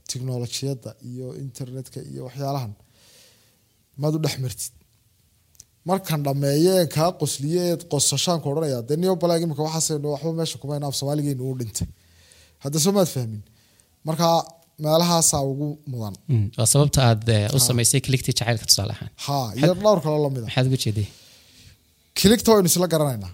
[0.10, 2.74] tiknolojiyadda iyo internetka iyo waxyaalahan
[4.02, 4.74] maad u dhex martid
[5.90, 10.94] markan dhameeye kaa qosliye qosashaanku odhanaya dee niyo balag imika waxaas waxba meesha kumayn af
[11.00, 11.88] soomaaligeenu u dhintay.
[12.64, 13.42] Hadda soo maad fahmin
[14.08, 14.28] marka
[14.86, 16.16] meelahaasaa ugu mudan.
[16.58, 19.12] Waa sababta aad eh, u samaysay kiligtii jacaylka tusaale ahaan.
[19.26, 21.08] Ha iyo dhowr kaloo la mid a maxaad uga jeeday
[22.20, 23.32] kiligta waynu isla garanaynaa.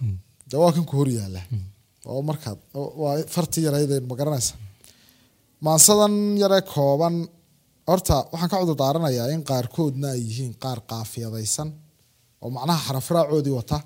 [0.50, 1.40] Dee waa kan ku hor yaalla
[2.12, 2.58] oo markaad
[3.02, 4.52] waa fartii yarayden ma garanaysa
[5.66, 7.14] maansadan yare kooban
[7.88, 11.68] horta waxaan ka cudur daaranayaa in qaarkoodna ay yihiin qaar qaafiyadaysan
[12.42, 13.78] oo macnaha xarafraacoodii wata.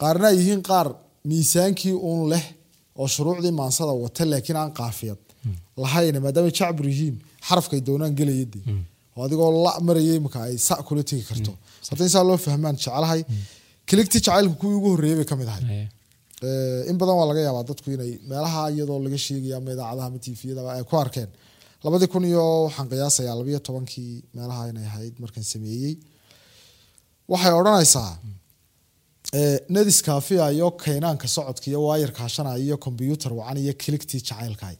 [0.00, 0.86] Qaarna ay yihiin qaar
[1.28, 2.44] miisaankii uun leh
[3.00, 5.20] oo shuruucdii maansada wata laakiin aan qaafiyad
[5.82, 7.16] lahayn maadaama jacbur yihiin
[7.48, 8.58] xarafkay doonaan gelayade
[9.16, 11.52] oo adigoo la maraya imika ay sa kula tegi karto.
[11.90, 13.20] Hadda in saa loo fahmaan jeclahay.
[13.88, 15.64] Kiligtii jacaylka kuwii ugu horreeyay bay ka mid ahay
[16.90, 20.62] in badan waa laga yaabaa dadku inay meelaha iyadoo laga sheegaya ama idaacadaha ama tviyada
[20.76, 21.30] ay ku arkeen.
[21.84, 25.94] Labadii kun iyo waxaan qiyaasayaa labayo tobankii meelaha inay ahayd markaan sameeyey.
[27.32, 28.10] Waxay odhanaysaa
[29.38, 34.76] eh, nadis kaafiya iyo kaynaanka socodka iyo waayar kaashanaya iyo kombyuutar wacan iyo kiligtii jacaylkaay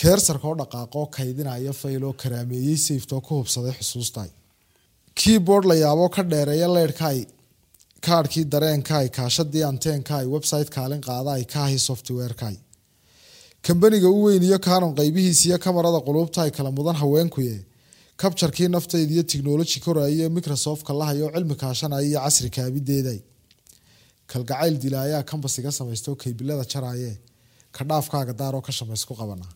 [0.00, 4.30] keersarka oo dhaqaaqoo kaydinaya fayloo karaameeyey sayftoo ku hubsaday xusuustaay
[5.20, 7.18] keyboard la yaaboo ka dheereeya leyrhkaay
[8.06, 12.56] kaadhkii dareenkaay kaashadii anteenkaay website kaalin qaadaay kaahi softwarekaay.
[13.66, 17.56] Kambaniga u weyn iyo kaanon qaybihiis iyo kamarada quluubtaay kala mudan haweenkuye
[18.20, 23.20] kabjarkii naftayda iyo tiknoloji koraayo microsoft kalahayo cilmi kaashanaya iyo casri kaabideeday.
[24.30, 27.12] Kalgacayl dilaayaa kambas iga samaysto kaybilada jaraaye
[27.76, 29.46] ka dhaafkaaga daaroo ka shamaysku qabana.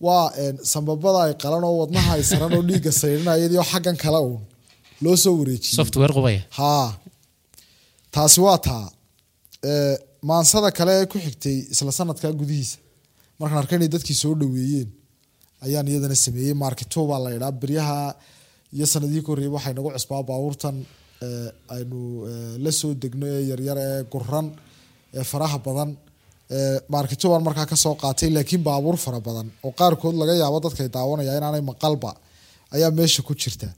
[0.00, 0.26] Waa
[0.72, 4.42] sambabada ay qalan oo wadnaha ay saran oo dhiigga sayrinayadii oo xaggan kale uun.
[5.02, 5.34] Loo soo
[6.58, 6.88] haa
[8.16, 8.86] taasi waa taa
[10.30, 12.78] maansada kale ee ku xigtay isla sanadka gudihiisa.
[13.40, 14.88] Markaan arkay inay dadkii soo dhaweeyeen
[15.64, 17.98] ayaan iyadana sameeyey marketo baa la idhaa beryaha
[18.76, 20.76] iyo sanadihii ka horreeyay waxay nagu cusbaa baabuurtan
[21.74, 21.98] aynu
[22.30, 24.46] ee, la soo degno ee yaryar ee guran
[25.18, 25.90] ee faraha badan.
[26.94, 30.88] Marketo baan markaa ka soo qaatay laakiin baabuur fara badan oo qaarkood laga yaabo dadkay
[30.96, 32.10] daawanaya inaanay maqalba
[32.74, 33.68] ayaa meesha ku jirta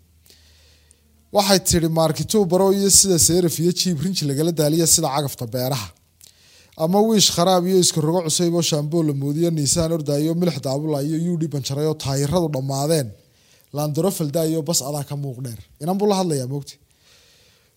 [1.37, 5.88] waxay tiri markito baro iyo sida seeraf iyo jiib rinji lagala daaliya sida cagafta beeraha.
[6.85, 10.99] Ama wiish kharaab iyo iska rogo cusayb oo shaamboo la moodiyo niisaan ordaayo milix daabula
[11.03, 13.09] iyo yudhi banjaray oo taayiradu dhammaadeen.
[13.77, 15.61] Laandaro faldayo bas adaa ka muuq dheer.
[15.83, 16.75] Inan buu la hadlayaa mogti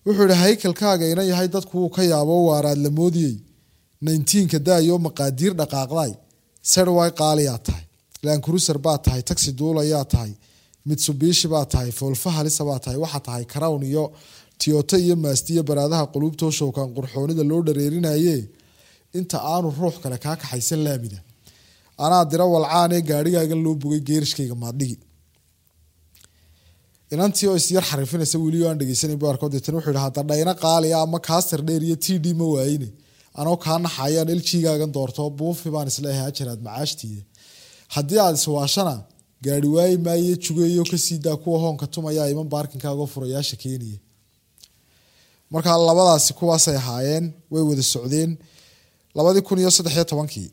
[0.06, 3.34] wuxuu yihi haykalkaaga ina yahay dadku wuu ka yaabo waaraad la moodiyey.
[4.06, 6.12] Nineteenka daayo maqaadiir dhaqaaqday.
[6.72, 7.84] Serway qaaliyaa tahay.
[8.24, 10.32] Laankurusar baa tahay taxi duulayaa tahay
[10.88, 14.04] mitsubishi baa tahay foolfa halisa baa tahay waxaa tahay crown iyo
[14.60, 18.36] tiyoto iyo maastiyo baraadaha quluubtoo showkaan qurxoonida loo dhareerinaye
[19.18, 21.18] inta aanu ruux kale kaa kaxaysan laamida.
[22.04, 24.96] Anaa dira walcaanee gaarigaagan loo bogay geerishkayga maadhigi.
[27.14, 31.18] Inantii oo isyar xarifinaysa weli aan dhegeysanay bu arko deetana wuxuu yidhi hadda qaaliya ama
[31.28, 32.88] kaaster dheer iyo t d ma waayine
[33.40, 37.22] anoo kaa naxayaan eljigaagan doorto buufi baan is leeyahay ajaraad macaashtiida
[37.94, 38.94] haddii aad iswaashana
[39.44, 43.98] gaari waayi maaye jugeeyo ka sii daa kuwa hoonka tumaya iman baarkinkaagoo furayaasha keenaya
[45.52, 48.30] markaa labadaasi kuwaasay ahaayeen way wada socdeen
[49.16, 50.48] labadii kun iyo saddexiyo tobankii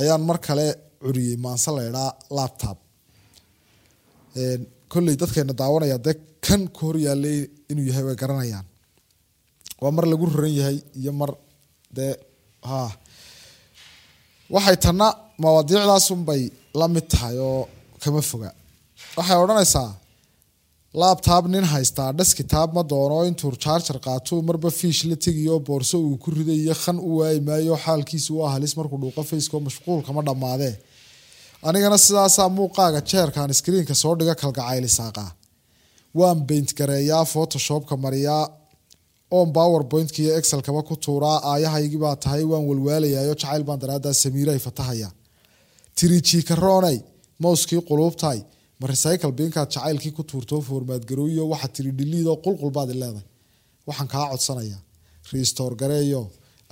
[0.00, 0.66] ayaan mar kale
[1.02, 2.78] curiyey maanse laydhaa laptop.
[4.92, 6.14] Kolley dadkeena daawanaya dee
[6.46, 7.38] kan ka hor yaalay
[7.70, 8.66] inuu yahay way garanayaan.
[9.82, 11.30] Waa mar lagu raran yahay iyo mar
[11.96, 12.12] dee
[14.54, 15.06] waxay tanna
[15.42, 16.42] mawaadiicdaasunbay
[16.80, 17.62] la mid tahay oo
[18.02, 18.50] kama foga.
[19.18, 19.88] Waxay odhanaysaa
[21.02, 26.16] laabtaab nin haystaa dhaskitaab ma doono intuu jaarjar qaatuu marba fiish la tegiyo boorso uu
[26.22, 30.74] ku riday iyo khan u waayi maayo xaalkiisu waa halis markuu dhuuqo faceko mashquulkama dhammaadee
[31.68, 35.24] anigana sidaasaa muuqaaga jeerkan iskriinka soo dhiga kalgacaylisaaqa
[36.20, 38.44] waan baint gareeyaa photoshopka mariyaa
[39.38, 44.58] on powerpointka iyo excelkaba ku tuuraa aayahaygii baa tahay waan walwaalayayo jacayl baan daraadaa samiiray
[44.66, 45.08] fatahaya
[45.98, 46.98] tirijiikaroonay
[47.42, 48.38] mowskii quluubtay
[48.80, 53.26] ma recycle binkaad jacaylkii ku tuurtoo foormaadgarooyo waxaa tiri dhiliidoo qulqulbaad leedahay.
[53.88, 54.80] Waxaan kaa codsanayaa.
[55.32, 56.22] Restore gareeyo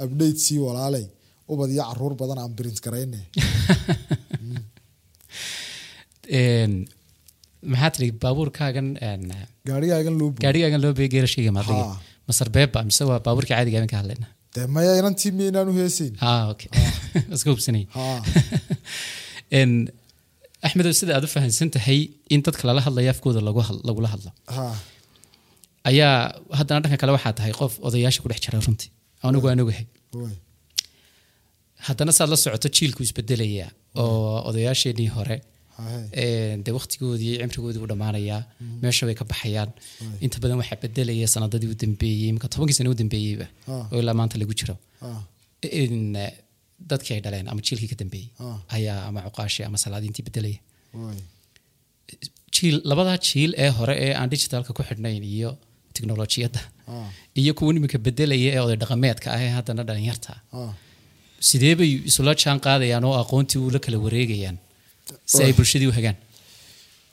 [0.04, 1.06] update sii walaaley
[1.52, 3.20] ubad iyo carruur badan aan print garayne.
[7.72, 8.88] Maxaa tiri baabuurkaagan
[9.68, 11.22] gaarigaagan loo gaarigaagan loo beegay
[12.28, 14.26] masar beeba mise waa baabuurkii caadiga aan ka hadlayna?
[14.54, 16.70] Dee maya inantii miynaan u heesayn ha okay.
[17.34, 17.84] Iska hubsanay
[20.66, 22.00] axmedow sida aad u fahamsan tahay
[22.34, 23.40] in dadka lala hadlayo afkooda
[23.88, 24.30] lagula hadlo.
[24.56, 24.64] Ha.
[25.90, 26.14] Ayaa
[26.58, 28.90] haddana dhanka kale waxaa tahay qof odayaasha ku dhex jira runtii.
[29.26, 29.86] Anigu aan ogahay
[31.86, 33.66] haddana saad la socoto jiilku isbedelaya
[34.02, 35.36] oo odayaasheenii hore
[36.78, 38.40] waqtigoodii iyo cimrigoodii u dhammaanayaa
[38.82, 39.70] meesha way ka baxayaan.
[40.24, 43.46] Inta badan waxaa bedelaya sanadadii u dambeeyey marka tobankii sano u dambeeyeyba
[43.92, 44.74] oo ilaa maanta lagu jiro
[46.90, 48.28] dadkii ay dhaleen ama jiilkii ka dambeeyey.
[48.44, 48.58] Ah.
[48.76, 50.58] ayaa ama cuqaashi ama salaadiintii bedelaya
[52.56, 55.50] jiil labadaa jiil ee hore ee aan digitalka ku xidhnayn iyo
[55.94, 56.96] tiknolojiyadda ha
[57.40, 60.62] iyo kuwa iminka bedelaya ee oday dhaqameedka ah ee haddana dhalinyarta ha
[61.48, 64.56] sidee bay isula jaan qaadayaan oo aqoontii ula kala wareegayaan
[65.32, 66.16] si ay bulshadii u hagaan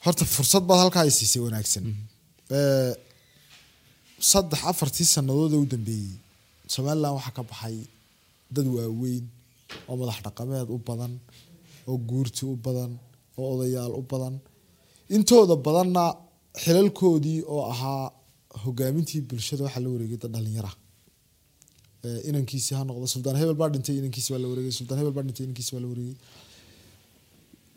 [0.05, 1.83] horta fursad baad halkaa ay siisay wanaagsan.
[2.57, 2.91] Ee,
[4.31, 6.11] saddex afartii sannadood ee u dambeeyey
[6.73, 7.77] somalilan waxaa ka baxay
[8.55, 9.23] dad waaweyn
[9.89, 11.13] oo madax dhaqameed u badan
[11.89, 12.91] oo guurti u badan
[13.39, 14.35] oo odayaal u badan.
[15.15, 16.03] Intooda badanna
[16.63, 18.03] xilalkoodii oo ahaa
[18.63, 20.71] hogaamintii bulshada waxaa la wareegay dad dhalinyara.
[22.05, 24.73] Ee, inankiisi ha noqdo suldaan hebel baa dhintay inankiisi waa la wareegay.
[24.79, 26.17] Suldaan hebel baa dhintay inankiisi waa la wareegay.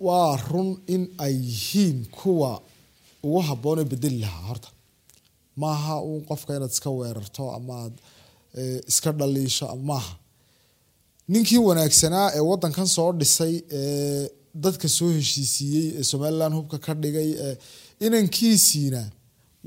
[0.06, 2.52] Waa run in ay yihiin kuwa
[3.26, 4.68] ugu habboonee bedeli lahaa horta.
[5.62, 7.94] Maaha uun qofka inaad iska weerarto ama aad
[8.60, 10.12] eh, iska dhaliisho maaha
[11.32, 14.28] ninkii wanaagsanaa ee wadankan soo dhisay ee
[14.64, 17.54] dadka soo heshiisiiyey ee somalilan hubka ka dhigay ee
[18.06, 19.02] inankiisiina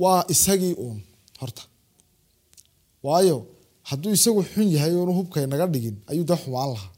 [0.01, 0.99] waa isagii uun
[1.39, 1.63] horta.
[3.03, 3.37] Waayo
[3.89, 6.91] hadduu isagu xun yahay oonu hubka naga dhigin ayuu dee xumaan lahaa.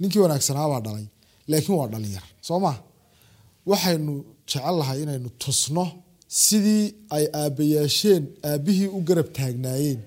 [0.00, 1.06] Ninkii wanaagsanaabaa dhalay
[1.50, 2.72] laakiin waa dhalinyar soo ma
[3.70, 4.14] waxaynu
[4.50, 5.84] jecel inaynu tusno
[6.28, 6.84] sidii
[7.16, 10.00] ay aabbayaasheen aabbihii u garab taagnaayeen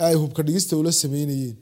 [0.00, 1.56] ee ay hubka dhigista ula sameynayeen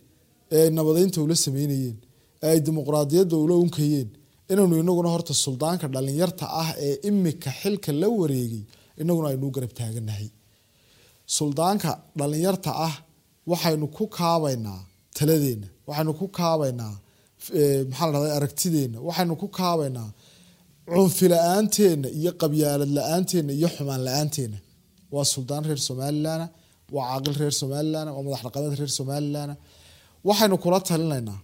[0.55, 1.97] ee ay nabadeynta ula sameynayeen
[2.45, 4.09] ee ay dimuqraadiyadda ula unkayeen
[4.53, 8.63] inaynu inaguna horta suldaanka dhalinyarta ah ee imika xilka la wareegay
[9.03, 10.29] inaguna aynu u garab taaganahay.
[11.37, 12.95] Suldaanka dhalinyarta ah
[13.51, 14.81] waxaynu ku kaabaynaa
[15.19, 16.95] taladeena waxaynu ku kaabaynaa
[17.91, 20.09] maxaa la dhahda aragtideena waxaynu ku kaabaynaa
[20.95, 24.59] cunfi la'aanteena iyo qabyaalad la'aanteena iyo xumaan la'aanteena
[25.15, 26.47] waa suldaan reer somalilana
[26.95, 29.55] waa caaqil reer somalilana waa madax reer somalilana
[30.29, 31.39] waxaynu kula talinaynaa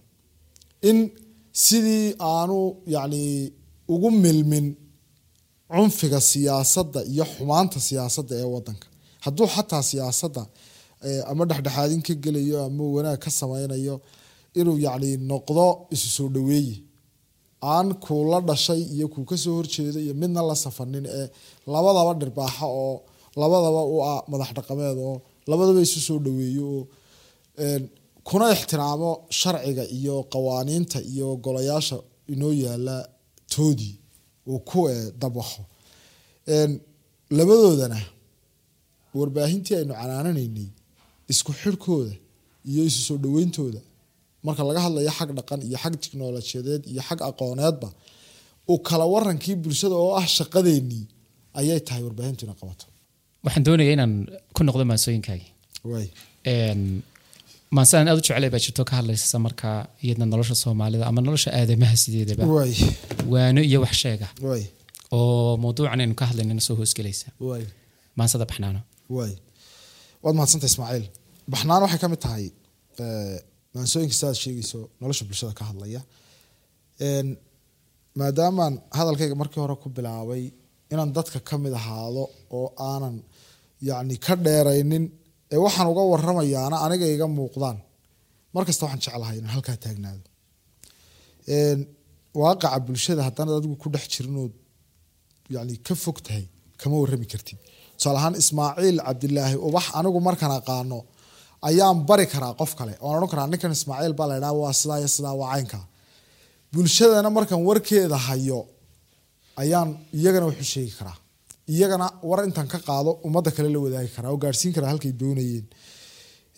[0.89, 0.97] in
[1.65, 2.57] sidii aanu
[2.95, 3.23] yacni
[3.93, 4.67] ugu milmin
[5.73, 8.87] cunfiga siyaasadda iyo xumaanta siyaasadda ee wadanka
[9.25, 10.43] hadduu xataa siyaasadda
[11.31, 13.95] ama dhexdhexaadin ka gelayo ama wanaag ka sameynayo
[14.59, 15.65] inuu yacni noqdo
[15.95, 16.75] isu soo dhaweeye
[17.73, 21.27] aan kuu la dhashay iyo kuu ka soo horjeedo iyo midna la safanin ee
[21.73, 22.93] labadaba dhirbaaxa oo
[23.41, 25.15] labadaba u ah madax dhaqameed oo
[25.49, 26.83] labadaba isu soo dhaweeyo oo
[28.27, 31.97] kuna ixtiraamo sharciga iyo qawaaniinta iyo golayaasha
[32.33, 32.95] inoo yaalla
[33.53, 33.95] toodii
[34.51, 34.77] uu ku
[36.55, 36.71] Een,
[37.37, 37.99] labadoodana
[39.19, 40.67] warbaahintii aynu canaananaynay
[41.31, 42.13] isku xirhkooda
[42.71, 43.81] iyo isu soo dhaweyntooda.
[44.45, 47.89] Marka laga hadlayo xag dhaqan iyo xag tiknolojiyadeed iyo xag aqooneedba
[48.73, 51.03] u kala warankii bulshada oo ah shaqadeenii
[51.59, 52.85] ayay tahay warbaahintu ina qabato.
[53.45, 54.13] Waxaan doonayaa inaan
[54.55, 55.51] ku noqdo maansooyinkaagii
[57.75, 61.95] maansaan aad u jeclay baa jirto ka hadlaysa markaa iyadna nolosha soomaalida ama nolosha aadamaha
[62.03, 62.43] sideedaba.
[63.33, 64.27] Waano iyo wax sheega.
[65.17, 67.27] Oo mawduucan aynu ka hadlaynana soo hoosgelaysa
[68.17, 68.79] maansada baxnaano.
[70.23, 71.05] Waad mahadsanta ismaaciil.
[71.53, 72.45] Baxnaan waxay ka mid tahay
[73.03, 73.37] eh,
[73.75, 76.01] maansooyinka sidaad sheegayso nolosha bulshada ka hadlaya.
[78.19, 80.43] Maadaamaan hadalkayga markii hore ku bilaabay
[80.93, 82.23] inaan dadka ka mid ahaado
[82.57, 83.15] oo aanan
[83.87, 85.05] yacni ka dheeraynin
[85.53, 87.77] ee waxaan uga waramayaana aniga iga muuqdaan.
[88.55, 90.27] Markasta waxaan jeclahay inaan halkaa taagnaado.
[92.41, 94.53] Waaqaca bulshada haddana adigu ku dhex jirinood
[95.55, 96.45] yani ka fog tahay
[96.81, 97.57] kama warami kartid.
[97.97, 100.99] Tusaale ahaan ismaaciil cabdilaahi ubax anigu markaan aqaano
[101.69, 102.93] ayaan bari karaa qof kale.
[103.05, 105.79] Oan odhan karaa ninkan ismaaciil baa la ydhaha waa sidaa iyo sidaa waa caynka.
[106.73, 108.59] Bulshadana markaan warkeeda hayo
[109.61, 111.17] ayaan iyagana wax u sheegi karaa
[111.67, 115.67] iyagana war intaan ka qaado ummadda kale la wadaagi karaa oo gaadhsiin karaa halkay doonayeen.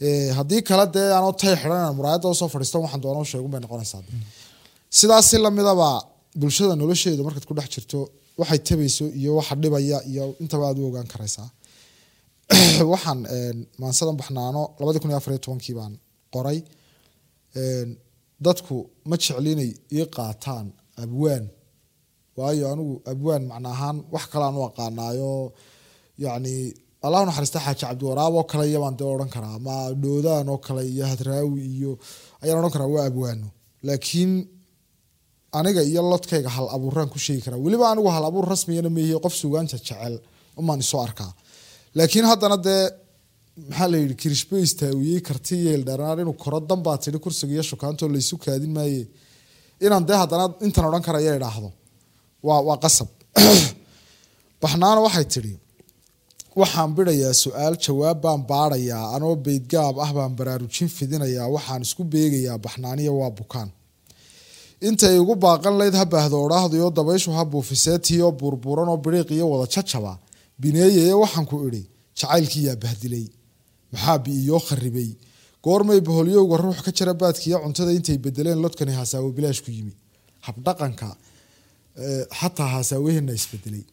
[0.06, 3.62] Eh, haddii kale dee aanoo tay inaan muraayadda u soo fadhiistan waxaan doona sheegun bay
[3.66, 4.04] noqonaysaa
[4.98, 5.90] sidaas si lamidaba
[6.40, 8.00] bulshada nolosheeda markaad ku dhex jirto
[8.40, 11.50] waxay tabayso iyo waxa dhibaya iyo intaba aad u ogaan karaysaa.
[12.94, 13.20] Waxaan
[13.82, 15.94] maansadan baxnaano labadii kun iyo afar iyo tobankii baan
[16.34, 16.60] qoray.
[18.46, 18.76] Dadku
[19.10, 20.68] ma jeclinay ii qaataan
[21.04, 21.46] abwaan
[22.38, 25.34] waayo anigu abwaan macna ahaan wax kalean u aqaanaayo.
[26.24, 26.56] Yacni
[27.06, 30.82] allahu naxariista xaaji cabdiwaraab oo kale iyo baan dee odhan karaa ama dhoodaan oo kale
[30.94, 31.92] iyo hadraawi iyo
[32.44, 33.48] ayaan odhan karaa waa abwaano
[33.88, 34.32] laakiin
[35.58, 37.60] aniga iyo lodkayga hal abuuraan ku sheegi karaa.
[37.66, 40.16] Weliba anigu hal abuur rasmiyana meehiye qof sugaanta jecel
[40.60, 41.32] umaan isoo arkaa.
[41.98, 42.84] Laakiin haddana dee
[43.70, 48.74] maxaa la yidhi kirishbo istaawiyey karti yeeldharaan inuu koro danbaa tidhi kursiga shukaantoo laysu kaadin
[48.78, 49.04] maaye.
[49.86, 51.70] Inaan dee haddana intan odhan karaya idhaahdo
[52.46, 53.10] waa qasab.
[54.62, 55.54] Baxnaana waxay tidhi
[56.60, 62.58] waxaan bidhayaa su'aal jawaab baan baadhayaa anoo beydgaab ah baan baraarujin fidinayaa waxaan isku beegayaa
[62.66, 63.70] baxnaaniya waa bukaan.
[64.88, 69.68] Intay igu baaqan layd ha baahdo odhaahdayo dabayshu ha buufiseetiyo buurbuuran oo biriiq iyo wada
[69.74, 70.14] jajaba.
[70.62, 71.84] Bineeyeye waxaan ku idhi
[72.20, 73.26] jacaylkii yaa bahdilay
[73.92, 75.10] maxaa bi'iyoo kharibay
[75.66, 79.94] goormay baholyowga ruux ka jara baadkiiyo cuntada intay bedeleen lodkani haasaawo bilaash ku yimi.
[80.48, 81.08] Habdhaqanka
[82.40, 83.84] xataa haasaaweheena isbedelay.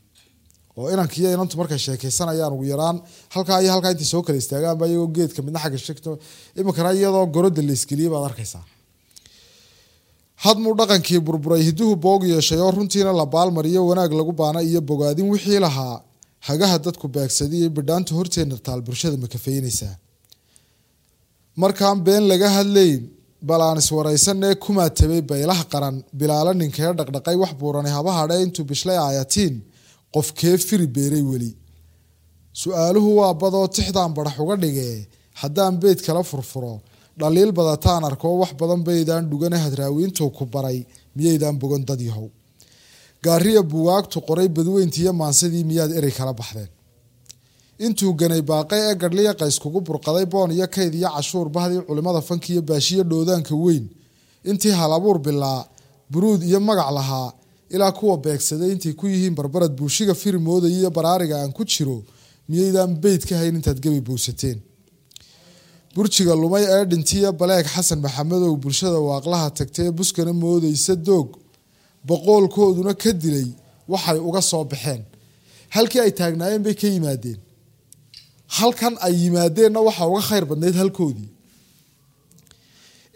[0.79, 2.97] Oo inankiiyo inantu markay sheekaysanayaan ugu yaraan
[3.35, 6.11] halkaa iyo halkaa intay soo kala istaagaanba iyagoo geedka midna xagga shegto
[6.59, 7.75] iminkana iyadoo goroda la
[8.15, 8.65] baad arkaysaa.
[10.45, 15.61] Hadmuu dhaqankii burburay hiduhu boog yeeshay runtiina la baalmariyo wanaag lagu baana iyo bogaadin wixii
[15.67, 15.97] lahaa
[16.49, 19.95] hagaha dadku baagsadiyay bidhaanta horteena taal bulshada ma kafeynaysaa
[21.63, 23.01] markaan been laga hadlayn
[23.49, 25.97] bal aan iswaraysanee kumaa tabay baylaha qaran.
[26.19, 29.55] Bilaala ninkee dhaqdhaqay wax buuranay haba hadhe intuu bishlay aayatiin.
[30.15, 31.51] Qofkee firi beeray weli.
[32.61, 34.97] Su'aaluhu waa badoo tixdaan badax uga dhigee
[35.41, 36.75] haddaan beyd kala furfuro.
[37.21, 40.79] Dhaliil badataan arkoo wax badan baydaan dhugane hadraawiintuu ku baray.
[41.17, 42.29] Miyaydaan bogan dad yahow.
[43.25, 46.71] Gaariya buwaagtu qoray badweyntiiyo maansadii miyaad erey kala baxdeen
[47.87, 52.49] intuu ganay baaqay ee gadhliya qayskugu burqaday boon iyo kayd iyo cashuur bahdii culimada fanki
[52.55, 53.85] iyo baashiyo dhoodaanka weyn.
[54.51, 55.61] Intii halabuur bilaa
[56.13, 57.29] buruud iyo magac lahaa
[57.75, 61.97] ilaa kuwa beegsaday intay ku yihiin barbarad buushiga firi moodaya iyo baraariga aan ku jiro
[62.49, 64.59] miyaydaan beyd ka hayn intaad gebi bowsateen
[65.95, 71.29] burjiga lumay ee dhintiya baleeg xasan maxamedow bulshada waaqlaha tagtay ee buskana moodaysa doog.
[72.09, 73.49] Boqoolkooduna ka dilay
[73.93, 75.03] waxay uga soo baxeen.
[75.75, 77.39] Halkii ay taagnaayeen bay ka yimaadeen
[78.59, 81.29] halkan ay yimaadeenna waxaa uga khayr badnayd halkoodii.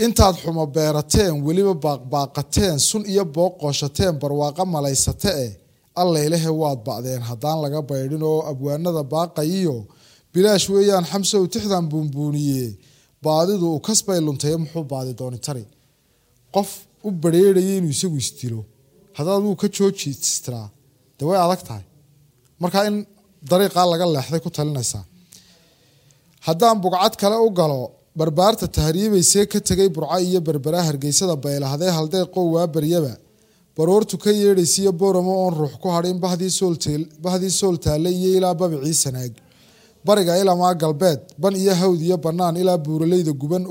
[0.04, 5.52] Intaad xumo beerateen weliba baaqbaaqateen sun iyo booq qooshateen barwaaqa malaysate eh
[6.00, 7.22] allailehe waad ba'deen.
[7.30, 9.76] Haddaan laga baydhin oo abwaanada baaqayiyo
[10.32, 12.64] bilaash weeyaan xamsow tixdan buunbuuniye
[13.26, 15.64] baadidu u kasbay luntaye muxuu baadi dooni tari?
[16.54, 16.70] Qof
[17.06, 18.60] u bareeraya inuu isagu isdilo
[19.16, 20.68] haddaad wuu ka jooji istiraa
[21.18, 21.84] de way adag tahay?
[22.62, 22.96] Markaa in
[23.50, 25.04] dariiqaa laga leexday ku talinaysaa
[26.46, 27.82] haddaan bugcad kale u galo
[28.18, 33.14] barbaarta tahriibaysee ka tegay burco iyo berbera hargeysada baylahdee haldeeqow waa baryaba.
[33.76, 39.32] Baroortu ka yeedhaysiiyo booramo oon ruux ku hadhin bahdii sool taalle iyo ilaa babicii sanaag
[40.06, 43.62] bariga ilamaa galbeed ban iyo hawd iyo bannaan ilaa buuraleyda guban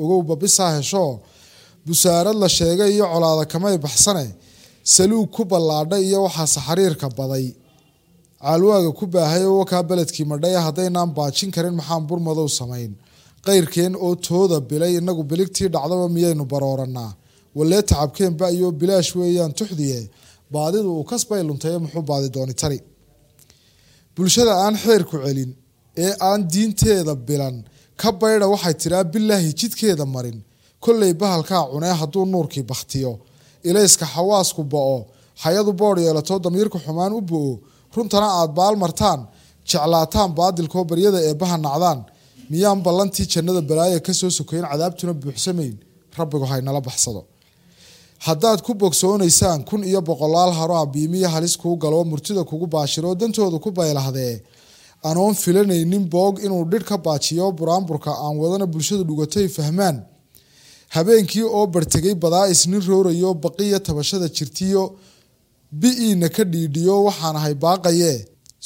[0.00, 1.04] ogowba bisaa hesho.
[1.86, 4.26] Busaarad la sheegay iyo colaada kamay baxsane
[4.94, 7.46] saluug ku ballaadha iyo waxaase xariirka baday
[8.42, 12.92] caalwaaga ku baahay oo wakaa beledkii madhaya haddaynaan baajin karin maxaan burmadow samayn.
[13.46, 17.12] Qayrkeen oo tooda bilay inagu biligtii dhacdaba miyaynu barooranaa.
[17.56, 20.00] Walee tacabkeen ba'iyo bilaash weeyaan tuxdiye.
[20.52, 22.54] Baadidu uu kasbay luntaye muxuu baadi dooni
[24.16, 25.50] bulshada aan xeerku celin
[26.04, 27.56] ee aan diinteeda bilan
[28.00, 30.38] ka baydha waxay tiraa bilaahi jidkeeda marin.
[30.84, 33.12] Kolley bahalkaa cunee hadduu nuurkii bakhtiyo.
[33.68, 34.96] Ilayska xawaasku bo-o
[35.42, 37.52] hayadu boodh yeelato damiirku xumaan u bo-o
[37.94, 39.20] runtana aad baal martaan
[39.70, 41.98] jeclaataan baadilkoo baryada eebbaha nacdaan.
[42.50, 45.74] Miyaan ballantii jannada balaaya ka soo sokayn cadaabtuna buuxsamayn.
[46.18, 47.22] Rabbigu haynala baxsado.
[48.26, 53.58] Haddaad ku bogsoonaysaan kun iyo boqolaal haroa biimiya halis kuu galo murtida kugu baashiroo dantooda
[53.64, 54.34] ku baylahdee
[55.08, 59.96] anoon filanaynin boog inuu dhidh ka baajiyo buraanburka aan wadana bulshada dhugatay fahmaan.
[60.94, 64.82] Habeenkii oo bartegay badaa isnin roorayo baqiya tabashada jirtiyo
[65.80, 68.12] bi-iina ka dhiidhiyo waxaan ahay baaqaye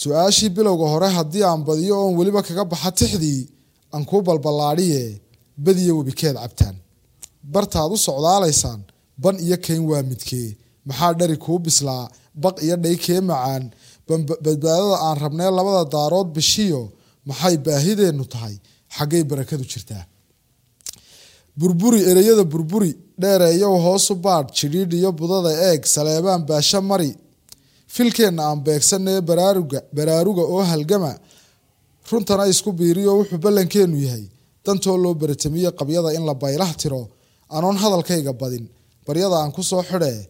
[0.00, 3.40] su'aashii bilowga hore haddii aan badiyo oon weliba kaga baxa tixdii
[3.94, 5.02] aan kuu balballaadhiye
[5.64, 6.76] badiyo webikeed cabtaan.
[7.52, 8.80] Bartaad u socdaalaysaan
[9.22, 10.48] ban iyo kayn waa midkee.
[10.88, 12.04] Maxaa dhari kuu bislaa
[12.42, 13.64] baq iyo dhay kee macaan?
[14.09, 16.80] Badbaadada aan rabnee labada daarood bishiyo
[17.28, 18.54] maxay baahideennu tahay?
[18.96, 20.04] Xaggay barakadu jirtaa.
[21.59, 22.90] Burburi ereyada burburi
[23.23, 27.11] dheereeyow hoosu baadh jidhiidh iyo budada eeg saleebaan baasho mari.
[27.95, 31.12] Filkeenna aan beegsanee baraaruga baraaruga oo halgama
[32.11, 34.25] runtana isku biiriyo wuxuu ballankeenu yahay.
[34.64, 37.03] Dantoo loo baratamiye qabyada in la baylah tiro
[37.57, 38.67] anoon hadalkayga badin.
[39.07, 40.21] Baryada aan ku soo xidhee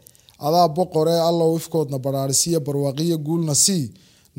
[0.46, 3.84] adaa boqoree allow ifkoodna badhaadhisiiya barwaaqiyo guulna sii.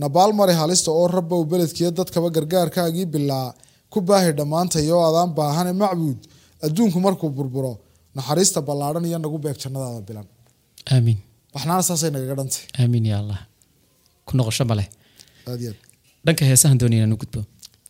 [0.01, 3.47] Nabaal mari halista oo rabbow beledkiiyo dadkaba gargaarkaagii bilaa
[3.93, 6.19] ku baahi dhammaantayoo adaan baahane macbuud.
[6.65, 7.73] Adduunku markuu burburo
[8.15, 10.25] naxariista ballaadhan iyo nagu beeg jannadaada bilan.
[10.93, 11.19] Aamiin
[11.55, 13.39] waxnaana saasay nagaga dhantay aamiin ya allah.
[14.27, 14.87] Ku noqosho ma leh.
[15.49, 15.79] Aad iyo aad.
[16.25, 17.39] Dhanka heesahan doonaya inaan u gudbo.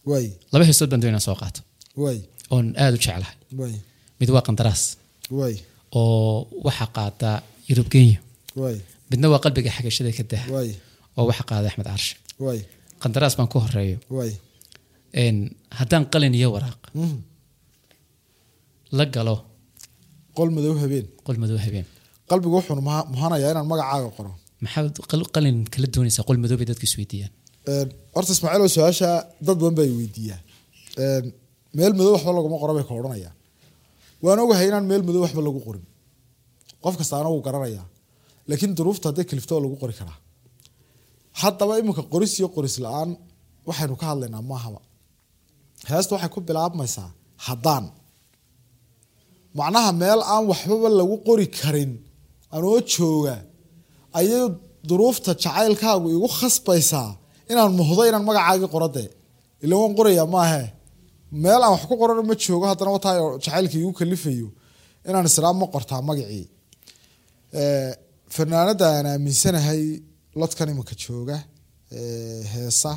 [0.09, 1.59] Waay laba heesood baan doonaya inaan soo qaato.
[2.01, 2.19] Waay
[2.53, 3.35] oon aada u jeclahay.
[3.59, 3.75] Waay
[4.19, 4.83] mid waa qandaraas.
[5.39, 5.55] Waay
[5.99, 7.29] oo waxaa qaata
[7.69, 8.17] yurub kenya.
[8.61, 8.77] Waay
[9.11, 10.69] midna waa qalbiga xagashada ka dah waay
[11.17, 12.13] oo waxaa qaada axmed caarshe
[12.45, 12.59] waay
[13.03, 14.31] qandaraas baan ku horeeyo waay
[15.79, 16.81] haddaan qalin iyo waraaq.
[17.01, 17.17] Mhm.
[18.97, 19.35] la galo
[20.37, 21.05] qol madow habeen.
[21.27, 21.85] Qol madow habeen.
[22.29, 24.31] Qalbigu wuxuu muha- muhanayaa inaan magacaaga qoro.
[24.63, 27.33] Maxaad qal- qalin kala doonaysaa qol madow bay dadku isweydiiyaan
[28.15, 29.09] horta ismaaciil oo su'aasha
[29.47, 30.39] dad badan baa weydiiyaa
[31.77, 33.35] meel madow waxba laguma qoro bay ka odhanayaan.
[34.23, 35.85] Waan ogahay inaan meel madow waxba lagu qorin.
[36.83, 37.85] Qof kastaana wuu garanayaa
[38.49, 40.17] laakiin duruufta hadday kalifto waa lagu qori karaa.
[41.41, 43.09] Haddaba iminka qoris iyo qoris la'aan
[43.67, 44.79] waxaynu ka hadlaynaa maahaba
[45.89, 47.09] heesta waxay ku bilaabmaysaa
[47.47, 47.83] haddaan
[49.59, 51.91] macnaha meel aan waxbaba lagu qori karin
[52.55, 53.35] anoo jooga
[54.19, 54.43] ayay
[54.89, 57.09] duruufta jacaylkaagu igu khasbaysaa
[57.51, 59.03] inaan muhdo inaan magacaagii qorade
[59.63, 60.63] ila waan qorayaa maahe
[61.43, 63.13] meel aan wax ku qorano ma joogo haddana wataa
[63.45, 64.47] jacaylkii igu kalifayo
[65.07, 66.45] inaan israa ma qortaa magacii.
[68.35, 69.81] Fanaanada aan aaminsanahay
[70.39, 71.37] lodkan iminka jooga
[72.53, 72.91] heesa.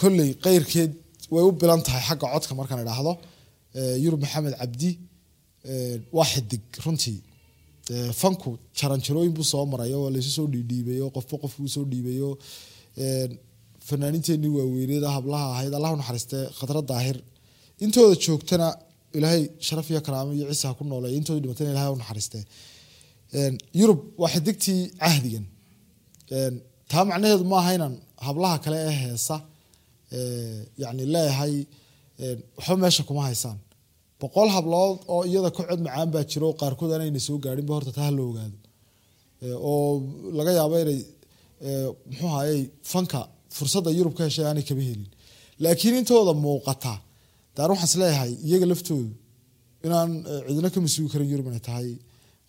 [0.00, 0.92] Kolley qeyrkeed
[1.34, 3.12] way u bilan tahay xagga codka markaan idhaahdo
[4.04, 4.90] yurub maxamed cabdi
[5.70, 7.18] eh, waa xidig runtii.
[7.94, 12.30] Eh, fanku jaranjarooyin buu soo maray oo laysu soo dhiidhiibayo qofba qof buu soo dhiibayo
[13.04, 13.28] Eh,
[13.88, 15.72] fanaaninteenii waaweyneeda hablaha ahayd.
[15.78, 17.16] Allah naxariiste khadra daahir.
[17.84, 18.68] Intooda joogtana
[19.16, 22.38] ilaahay sharaf iyo karaamo iyo ciise ha ku nooleeya intooda dhimatana ilahay naxariiste.
[23.80, 25.44] Yurub waa xidigtii cahdigan.
[26.90, 27.94] Taa macnaheedu maaha inaan
[28.26, 29.36] hablaha kale ee heesa
[30.12, 31.54] ee, yacni leeyahay
[32.58, 33.58] waxba meesha kuma haysaan.
[34.20, 37.92] Boqol hablood oo iyada ka cod macaan baa jiro oo qaarkood aanayna soo gaadhinba horta
[37.96, 38.56] taa ha la ogaado.
[39.70, 39.88] Oo
[40.38, 41.00] laga yaabo inay
[42.10, 42.60] muxuu ahayey
[42.92, 43.20] fanka
[43.56, 45.08] fursadda yurub ka heshay aanay kaba helin.
[45.62, 46.94] Laakiin intooda muuqata
[47.56, 49.10] daan waxaan is leeyahay iyaga laftoodu
[49.86, 51.88] inaan ee, cidina ka masuugi karin yurub inay tahay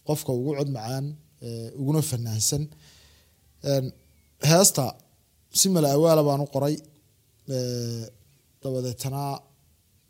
[0.07, 1.05] qofka ugu cod macaan
[1.81, 2.63] uguna fanaansan.
[4.49, 4.85] Heesta
[5.59, 6.75] si mala awaala baan u qoray
[7.55, 8.03] ee,
[8.61, 9.23] dabadeetana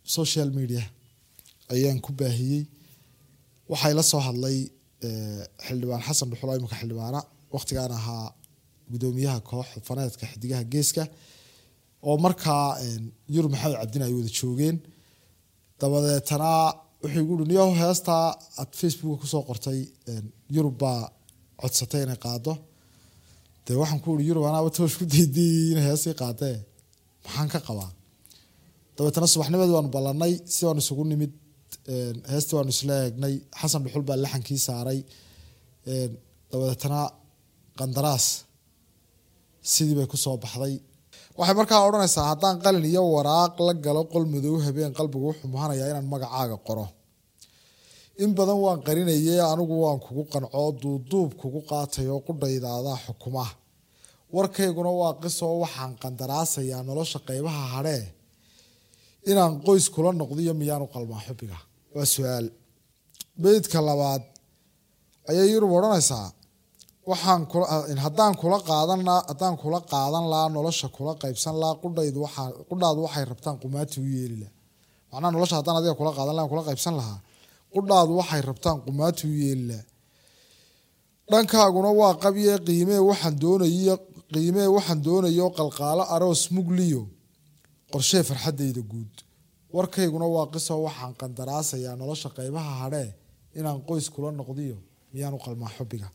[0.04, 0.84] social media
[1.74, 2.64] ayaan ku baahiyey.
[3.72, 4.58] Waxay la soo hadlay
[5.06, 7.20] ee, xildhibaan xasan dhuxulo imika xildhibaana
[7.54, 8.26] waqtigaan ahaa
[8.91, 11.04] gudoomiyaha koox faneedka xidigaha geeska
[12.08, 13.04] oo markaa een,
[13.36, 14.78] yurub maxamed cabdin ay wada joogeen.
[15.80, 16.51] Dabadeetana
[17.01, 18.26] wuxuu igu niyahu heestaa
[18.62, 19.80] aad facebooka ku soo qortay
[20.12, 20.26] een,
[20.56, 21.01] yurub baa
[21.62, 22.54] codsatay inay qaado
[23.66, 26.58] dee waxaan ku uri yurub anaaba toosh ku daydiyay inay heestii qaadee
[27.26, 27.91] maxaan ka qabaa
[28.96, 31.32] dabeetana subaxnimadii waanu ballanay si waanu isugu nimid
[32.32, 35.00] heestii waanu isla eegnay xasan dhuxul baa laxankii saaray
[35.94, 36.12] een,
[36.52, 37.00] dabadeetana
[37.80, 38.26] qandaraas
[39.74, 40.76] sidii bay ku soo baxday.
[41.39, 45.88] Waxay markaa odhanaysaa haddaan qalin iyo waraaq la galo qol madow habeen qalbigu wuxuu muhanayaa
[45.91, 46.86] inaan magacaaga qoro.
[48.24, 53.46] In badan waan qarinayay anigu waan kugu qancoo duuduub kugu qaatay oo qudhaydaadaa xukuma
[54.36, 58.04] warkayguna waa qisoo waxaan qandaraasayaa nolosha qeybaha hadhee
[59.32, 61.57] inaan qoys kula noqdiyo miyaanu qalmaa xubiga
[61.95, 62.45] waa su'aal.
[63.43, 64.24] Beydka labaad
[65.30, 66.28] ayay yurub odhanaysaa
[67.09, 67.41] waxaan
[68.05, 68.99] haddaan kula qaadan
[69.30, 74.05] haddaan kula qaadan lahaa nolosha kula qaybsan lahaa qudhaydu waxaa qudhaadu waxay rabtaan qumaati u
[74.15, 74.51] yeeli laha
[75.11, 77.19] macnaha nolosha haddaan adiga kula qaadan lahaa kula qaybsan lahaa
[77.76, 79.84] qudhaadu waxay rabtaan qumaati u yeeli laha
[81.32, 83.95] dhankaaguna waa qabye qiimee waxaan doonayo
[84.34, 87.01] qiimee waxaan doonayo qalqaalo aroos mugliyo
[87.94, 89.14] qorshee farxadayda guud.
[89.76, 93.10] Warkayguna waa qiso waxaan qandaraasayaa nolosha qeybaha hadhee
[93.60, 94.78] inaan qoys kula noqdiyo
[95.14, 96.08] miyaanu qalmaa xubiga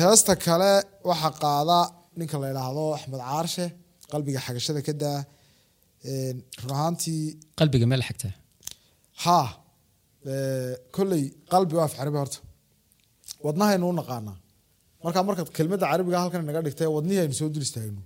[0.00, 0.72] heesta kale
[1.10, 1.78] waxaa qaada
[2.18, 3.64] ninka la idhaahdo axmed caarshe
[4.12, 5.18] qalbiga xagashada ka daa.
[6.62, 7.22] Run ahaantii
[7.60, 8.34] qalbiga meel xigtaa
[9.24, 9.38] ha
[10.96, 12.38] kolley qalbi waa af carabi horta
[13.46, 14.36] wadnahaynu u naqaanaa.
[15.04, 18.02] Markaa markaad kelmadda carabiga halkan inaga dhigtay wadnihii aynu soo dul istaagno.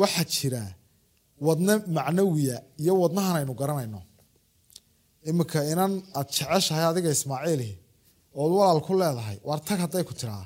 [0.00, 0.62] Waxaa jira
[1.46, 4.00] wadne macnawiya iyo wadnahan aynu garanayno.
[5.30, 7.70] Imika inan aad jeceshahay adiga ismaaciili
[8.40, 10.44] ood walaal ku leedahay waar tag hadday ku tiraa?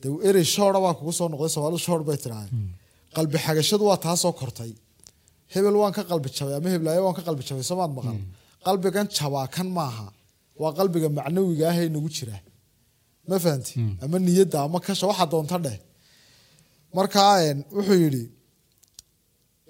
[0.00, 2.44] De erey shoora baa kugu soo noqday soomaalidu shoor bay tiraa
[3.16, 4.72] qalbi xagashadu waa taasoo kortay.
[5.52, 8.16] Hebel waan ka qalbi jabay ama heblaayo waan ka qalbi jabay soomaad maqal
[8.66, 10.06] qalbigan jabaa kan maaha
[10.62, 12.36] waa qalbiga macnawiga ah ee nagu jira.
[13.28, 13.72] Ma fahanti?
[14.04, 15.78] Ama niyadda ama kasha waxa doonta dheh.
[16.96, 17.32] Markaa
[17.76, 18.22] wuxuu yidhi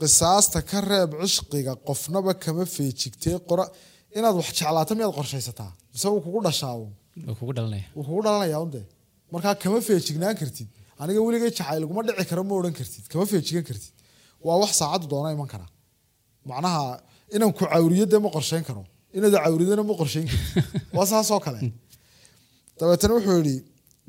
[0.00, 3.64] qisaasta ka reeb cishqiga qofnaba kama feejigtee qora
[4.18, 5.70] inaad wax jeclaato miyaad qorshaysataa?
[5.92, 6.90] Mise wuu kugu dhashaa wuu
[8.08, 8.80] kugu dhalanaya unde
[9.32, 10.68] markaa kama feejignaan kartid.
[11.00, 13.04] Aniga weligay jacayl laguma dhici karo ma odhan kartid.
[13.12, 13.92] Kama feejigan kartid.
[14.46, 15.66] Waa wax saacaddu doona iman kara
[16.50, 16.82] macnaha
[17.34, 18.82] inaan ku cawriyo dee ma qorsheyn karo.
[19.16, 20.64] Inaad cawridana ma qorsheyn kartid.
[20.96, 21.60] Waa saasoo kale.
[22.78, 23.56] Dabeetana wuxuu yidhi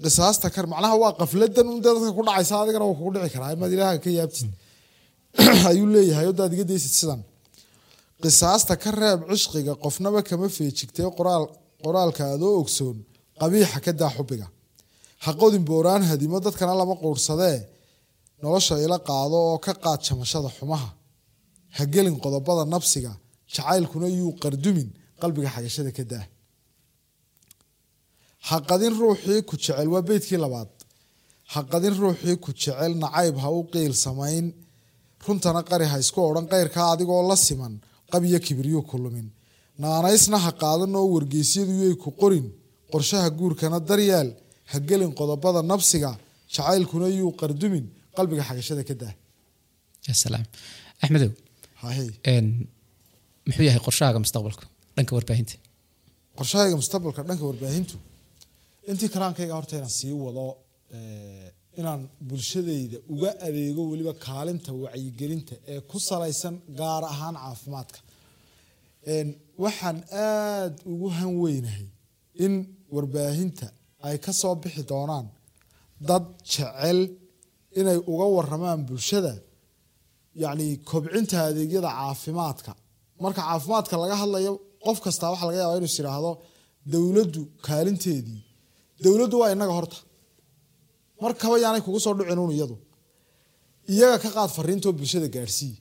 [0.03, 3.51] qisaasta kar macnaha waa qafladan un dee dadka ku dhacaysa adigana waa kugu dhici karaa.
[3.55, 4.49] Imaad ilaaha ka yaabtid
[5.69, 7.21] ayuu leeyahay oo daad iga daysid sidan.
[8.21, 11.43] Qisaasta ka reeb cishqiga qofnaba kama feejigtee qoraal
[11.83, 12.97] qoraalka adoo ogsoon
[13.41, 14.47] qabiixa ka daa xubiga
[15.23, 17.57] ha qodin booraan hadimo dadkana lama quursadee
[18.41, 20.89] nolosha ila qaado oo ka qaad jamashada xumaha.
[21.77, 23.13] Ha gelin qodobada nabsiga
[23.53, 24.89] jacaylkuna yuu qardumin
[25.21, 26.25] qalbiga xagashada ka daa.
[28.47, 30.69] Ha qadin ruuxii ku jecel waa beydkii labaad.
[31.53, 34.45] Ha qadin ruuxii ku jecel nacayb ha u qiil samayn
[35.27, 37.73] runtana qari ha isku odhan qayrkaa adigoo la siman
[38.13, 39.27] qabiyo kibriyo ku lumin.
[39.83, 42.47] Naanaysna ha qaadan oo wargeysyadu yay ku qorin.
[42.93, 44.29] Qorshaha guurkana daryeel
[44.71, 46.11] ha gelin qodobada nabsiga
[46.55, 47.85] jacaylkuna yuu qardumin
[48.17, 48.93] qalbiga xagashada ka
[50.23, 50.45] salaam.
[51.03, 51.31] Axmedow
[53.47, 54.65] muxuu yahay qorshahaaga mustaqbalka
[54.95, 55.55] dhanka warbaahinta?
[56.39, 57.95] Qorshahayga mustaqbalka dhanka warbaahintu.
[58.89, 60.45] Intii karaankayga horta inaan sii wado
[61.79, 67.99] inaan bulshadayda uga adeego weliba kaalinta wacyigelinta ee ku salaysan gaar ahaan caafimaadka.
[69.63, 69.97] Waxaan
[70.27, 71.85] aada ugu hanweynahay
[72.45, 72.53] in
[72.95, 73.67] warbaahinta
[74.07, 75.27] ay ka soo bixi doonaan
[76.09, 76.99] dad jecel
[77.79, 79.33] inay uga waramaan bulshada
[80.43, 82.71] yacni kobcinta adeegyada caafimaadka.
[83.23, 84.53] Marka caafimaadka laga hadlayo
[84.85, 86.31] qof kastaa waxaa laga yaabaa inuu is yidhaahdo
[86.93, 88.39] dowladdu kaalinteedii
[89.03, 89.97] dowladdu waa inaga horta
[91.23, 92.75] markaba yaanay kugu soo dhicinuun iyadu.
[93.93, 95.73] Iyaga ka qaad fariintoo bulshada gaadhsii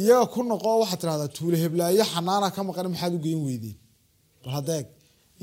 [0.00, 3.76] iyaga ku noqo waxaad tidhahdaa tuule heblaayo xanaana ka maqan maxaad u geyn weydeen.
[4.42, 4.86] Bal hadeeg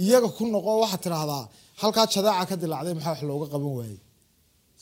[0.04, 1.44] iyaga ku noqo waxaad tidhahdaa
[1.82, 4.00] halkaa jadaaca ka dilaacday maxaa wax looga qaban waayey?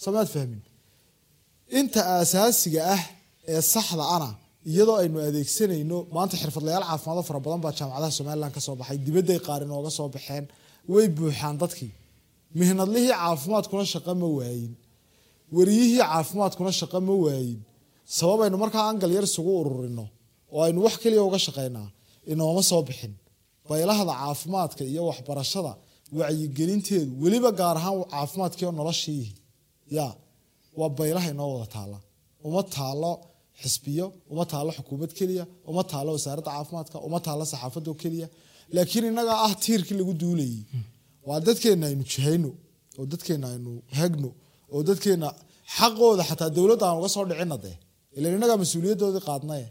[0.03, 0.61] Samaad fahmin?
[1.79, 3.01] Inta aasaasiga ah
[3.53, 4.29] ee saxda ana
[4.71, 9.39] iyadoo aynu adeegsanayno maanta xirfadlayaal caafimaado fara badan baa jaamacadaha somalilan ka soo baxay dibadday
[9.47, 10.45] qaar inooga soo baxeen
[10.93, 11.91] way buuxaan dadkii
[12.59, 14.71] mihnadlihii caafimaadkuna shaqo ma waayin.
[15.55, 17.59] Wariyihii caafimaadkuna shaqo ma waayin.
[18.17, 20.05] Sababaynu markaa angal yar isugu ururino
[20.55, 21.87] oo aynu wax keliya uga shaqaynaa
[22.31, 23.13] inooma soo bixin.
[23.69, 25.73] Baylahda caafimaadka iyo waxbarashada
[26.19, 29.25] wacyigelinteedu weliba gaar ahaan caafimaadkii oo noloshii
[29.97, 30.07] ya
[30.79, 31.97] waa baylaha inoo wada taala
[32.47, 33.11] uma taalo
[33.61, 38.27] xisbiyo uma taalo xukuumad keliya uma taalo wasaaradda caafimaadka uma taalo saxaafadoo keliya.
[38.75, 40.59] Laakiin innagaa ah tiirkii lagu duulayay
[41.27, 42.49] waa dadkeenna aynu jihayno
[42.99, 44.29] oo dadkeenna aynu hagno
[44.73, 45.27] oo dadkeenna
[45.77, 47.75] xaqooda xataa dowladda aan uga soo dhicina dee.
[48.17, 49.67] Ilan innagaa mas'uuliyadoodii qaadnaye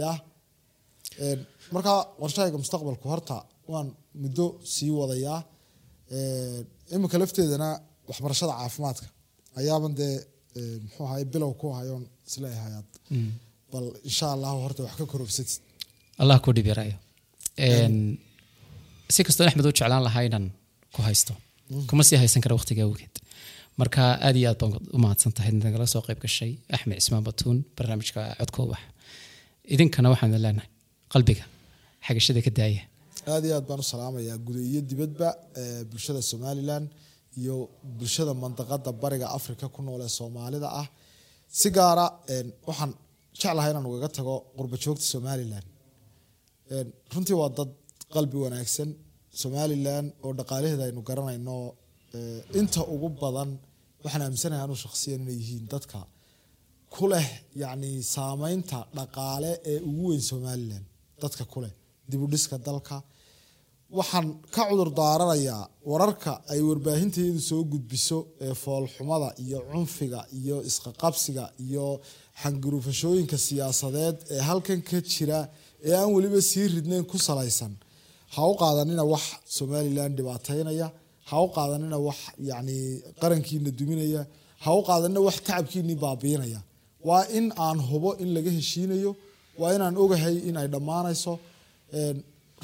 [0.00, 0.10] ya?
[1.26, 1.40] Een,
[1.74, 3.36] markaa qorshahayga mustaqbalku horta
[3.72, 3.88] waan
[4.22, 5.38] muddo sii wadayaa
[6.16, 6.64] Een,
[6.94, 7.68] imika lafteedana
[8.08, 9.06] waxbarashada caafimaadka
[9.60, 10.14] ayaaban dee
[10.84, 12.88] muxuu ahaye bilow ku hayoon is leeyahay aad
[13.72, 15.60] bal insha allahu horta wax ka korobsatid
[16.22, 16.96] allah ku dhib yarayo
[17.68, 17.96] Een,
[19.14, 20.46] si kastoo axmed u jeclaan lahaa inaan
[20.94, 21.32] ku haysto.
[21.88, 23.14] Kuma sii haysan kara waqtiga awgeed.
[23.80, 24.98] Marka aad iyo aad baan u
[25.66, 26.52] nagala soo qayb gashay.
[26.74, 28.82] Axmed cismaan batuun barnaamijka codka ubax
[29.74, 30.68] idinkana waxaan leenahay
[31.12, 31.44] qalbiga
[32.06, 32.82] xagashada ka daaya.
[33.32, 35.28] Aad iyo aad baan u salaamayaa guda iyo dibadba
[35.90, 36.84] bulshada somalilan
[37.40, 37.56] iyo
[37.98, 40.86] bulshada mandaqada bariga africa ku nool ee soomaalida ah.
[41.60, 42.06] Si gaara
[42.68, 42.92] waxaan
[43.40, 45.64] jeclahay inaan ugaga tago qurba joogta somalilan.
[47.14, 47.70] Runtii waa dad
[48.14, 48.88] qalbi wanaagsan
[49.42, 51.56] somalilan oo dhaqaalaheeda aynu garanayno
[52.16, 53.50] ee, inta ugu badan
[54.04, 55.98] waxaan aaminsanahay anuu shakhsiyan inay yihiin dadka
[56.94, 57.28] ku leh
[57.62, 60.84] yacni saameynta dhaqaale ee ugu weyn somalilan
[61.22, 61.72] dadka ku leh
[62.10, 62.96] dib u dhiska dalka.
[63.98, 71.44] Waxaan ka cudur daaranayaa wararka ay warbaahinteedu soo gudbiso ee foolxumada iyo cunfiga iyo isqaqabsiga
[71.66, 71.86] iyo
[72.42, 75.38] xanguruufashooyinka siyaasadeed ee halkan ka jira
[75.88, 77.72] ee aan weliba sii ridnayn ku salaysan
[78.34, 79.24] ha u qaadanina wax
[79.58, 80.86] somalilan dhibaateynaya
[81.30, 82.18] ha u qaadanina wax
[82.50, 82.76] yacni
[83.20, 84.22] qarankiina duminaya.
[84.64, 86.60] Ha u qaadanina wax tacabkiinii baabiinaya.
[87.08, 89.10] Waa in aan hubo in laga heshiinayo.
[89.60, 91.32] Waa inaan ogahay in ay dhammaanayso.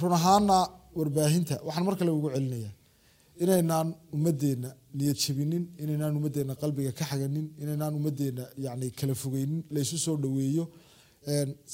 [0.01, 0.57] Run ahaana
[0.99, 2.71] warbaahinta waxaan mar kale ugu celinaya
[3.43, 9.97] inaynaan ummadeenna niyad jabinin inaynaan ummaddeena qalbiga ka xaganin inaynaan ummaddeena yani kala fogeynin laysu
[10.05, 10.65] soo dhaweeyo.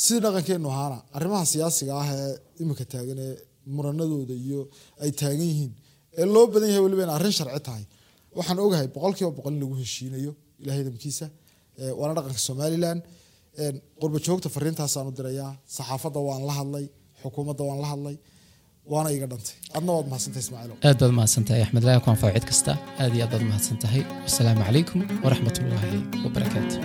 [0.02, 2.32] Sidii dhaqankeenu ahaana arrimaha siyaasiga ah ee
[2.62, 3.34] imika taagan ee
[3.74, 4.60] muranadooda iyo
[5.02, 5.72] ay taagan yihiin.
[6.20, 7.84] Ee loo badan yahay weliba in arrin sharci tahay.
[8.38, 11.26] Waxaan ogahay boqol kiiba boqol in lagu heshiinayo ilahay damkiisa
[11.98, 12.98] waana dhaqanka somalilan.
[14.00, 16.86] Qurba joogta fariintaasaan u dirayaa saxaafadda waan la hadlay
[17.22, 18.16] xukuumadda waan la hadlay
[18.92, 19.56] waana iga dhantay.
[19.78, 22.72] Adna waad mahadsantahay ismaaciilow aad baad mahadsantahay axmed laa ku anfaco cid kasta.
[23.02, 25.56] Aad iyo aad baad mahadsan tahay wasalaamu calaykum waraxmat
[26.24, 26.76] wabarakaatu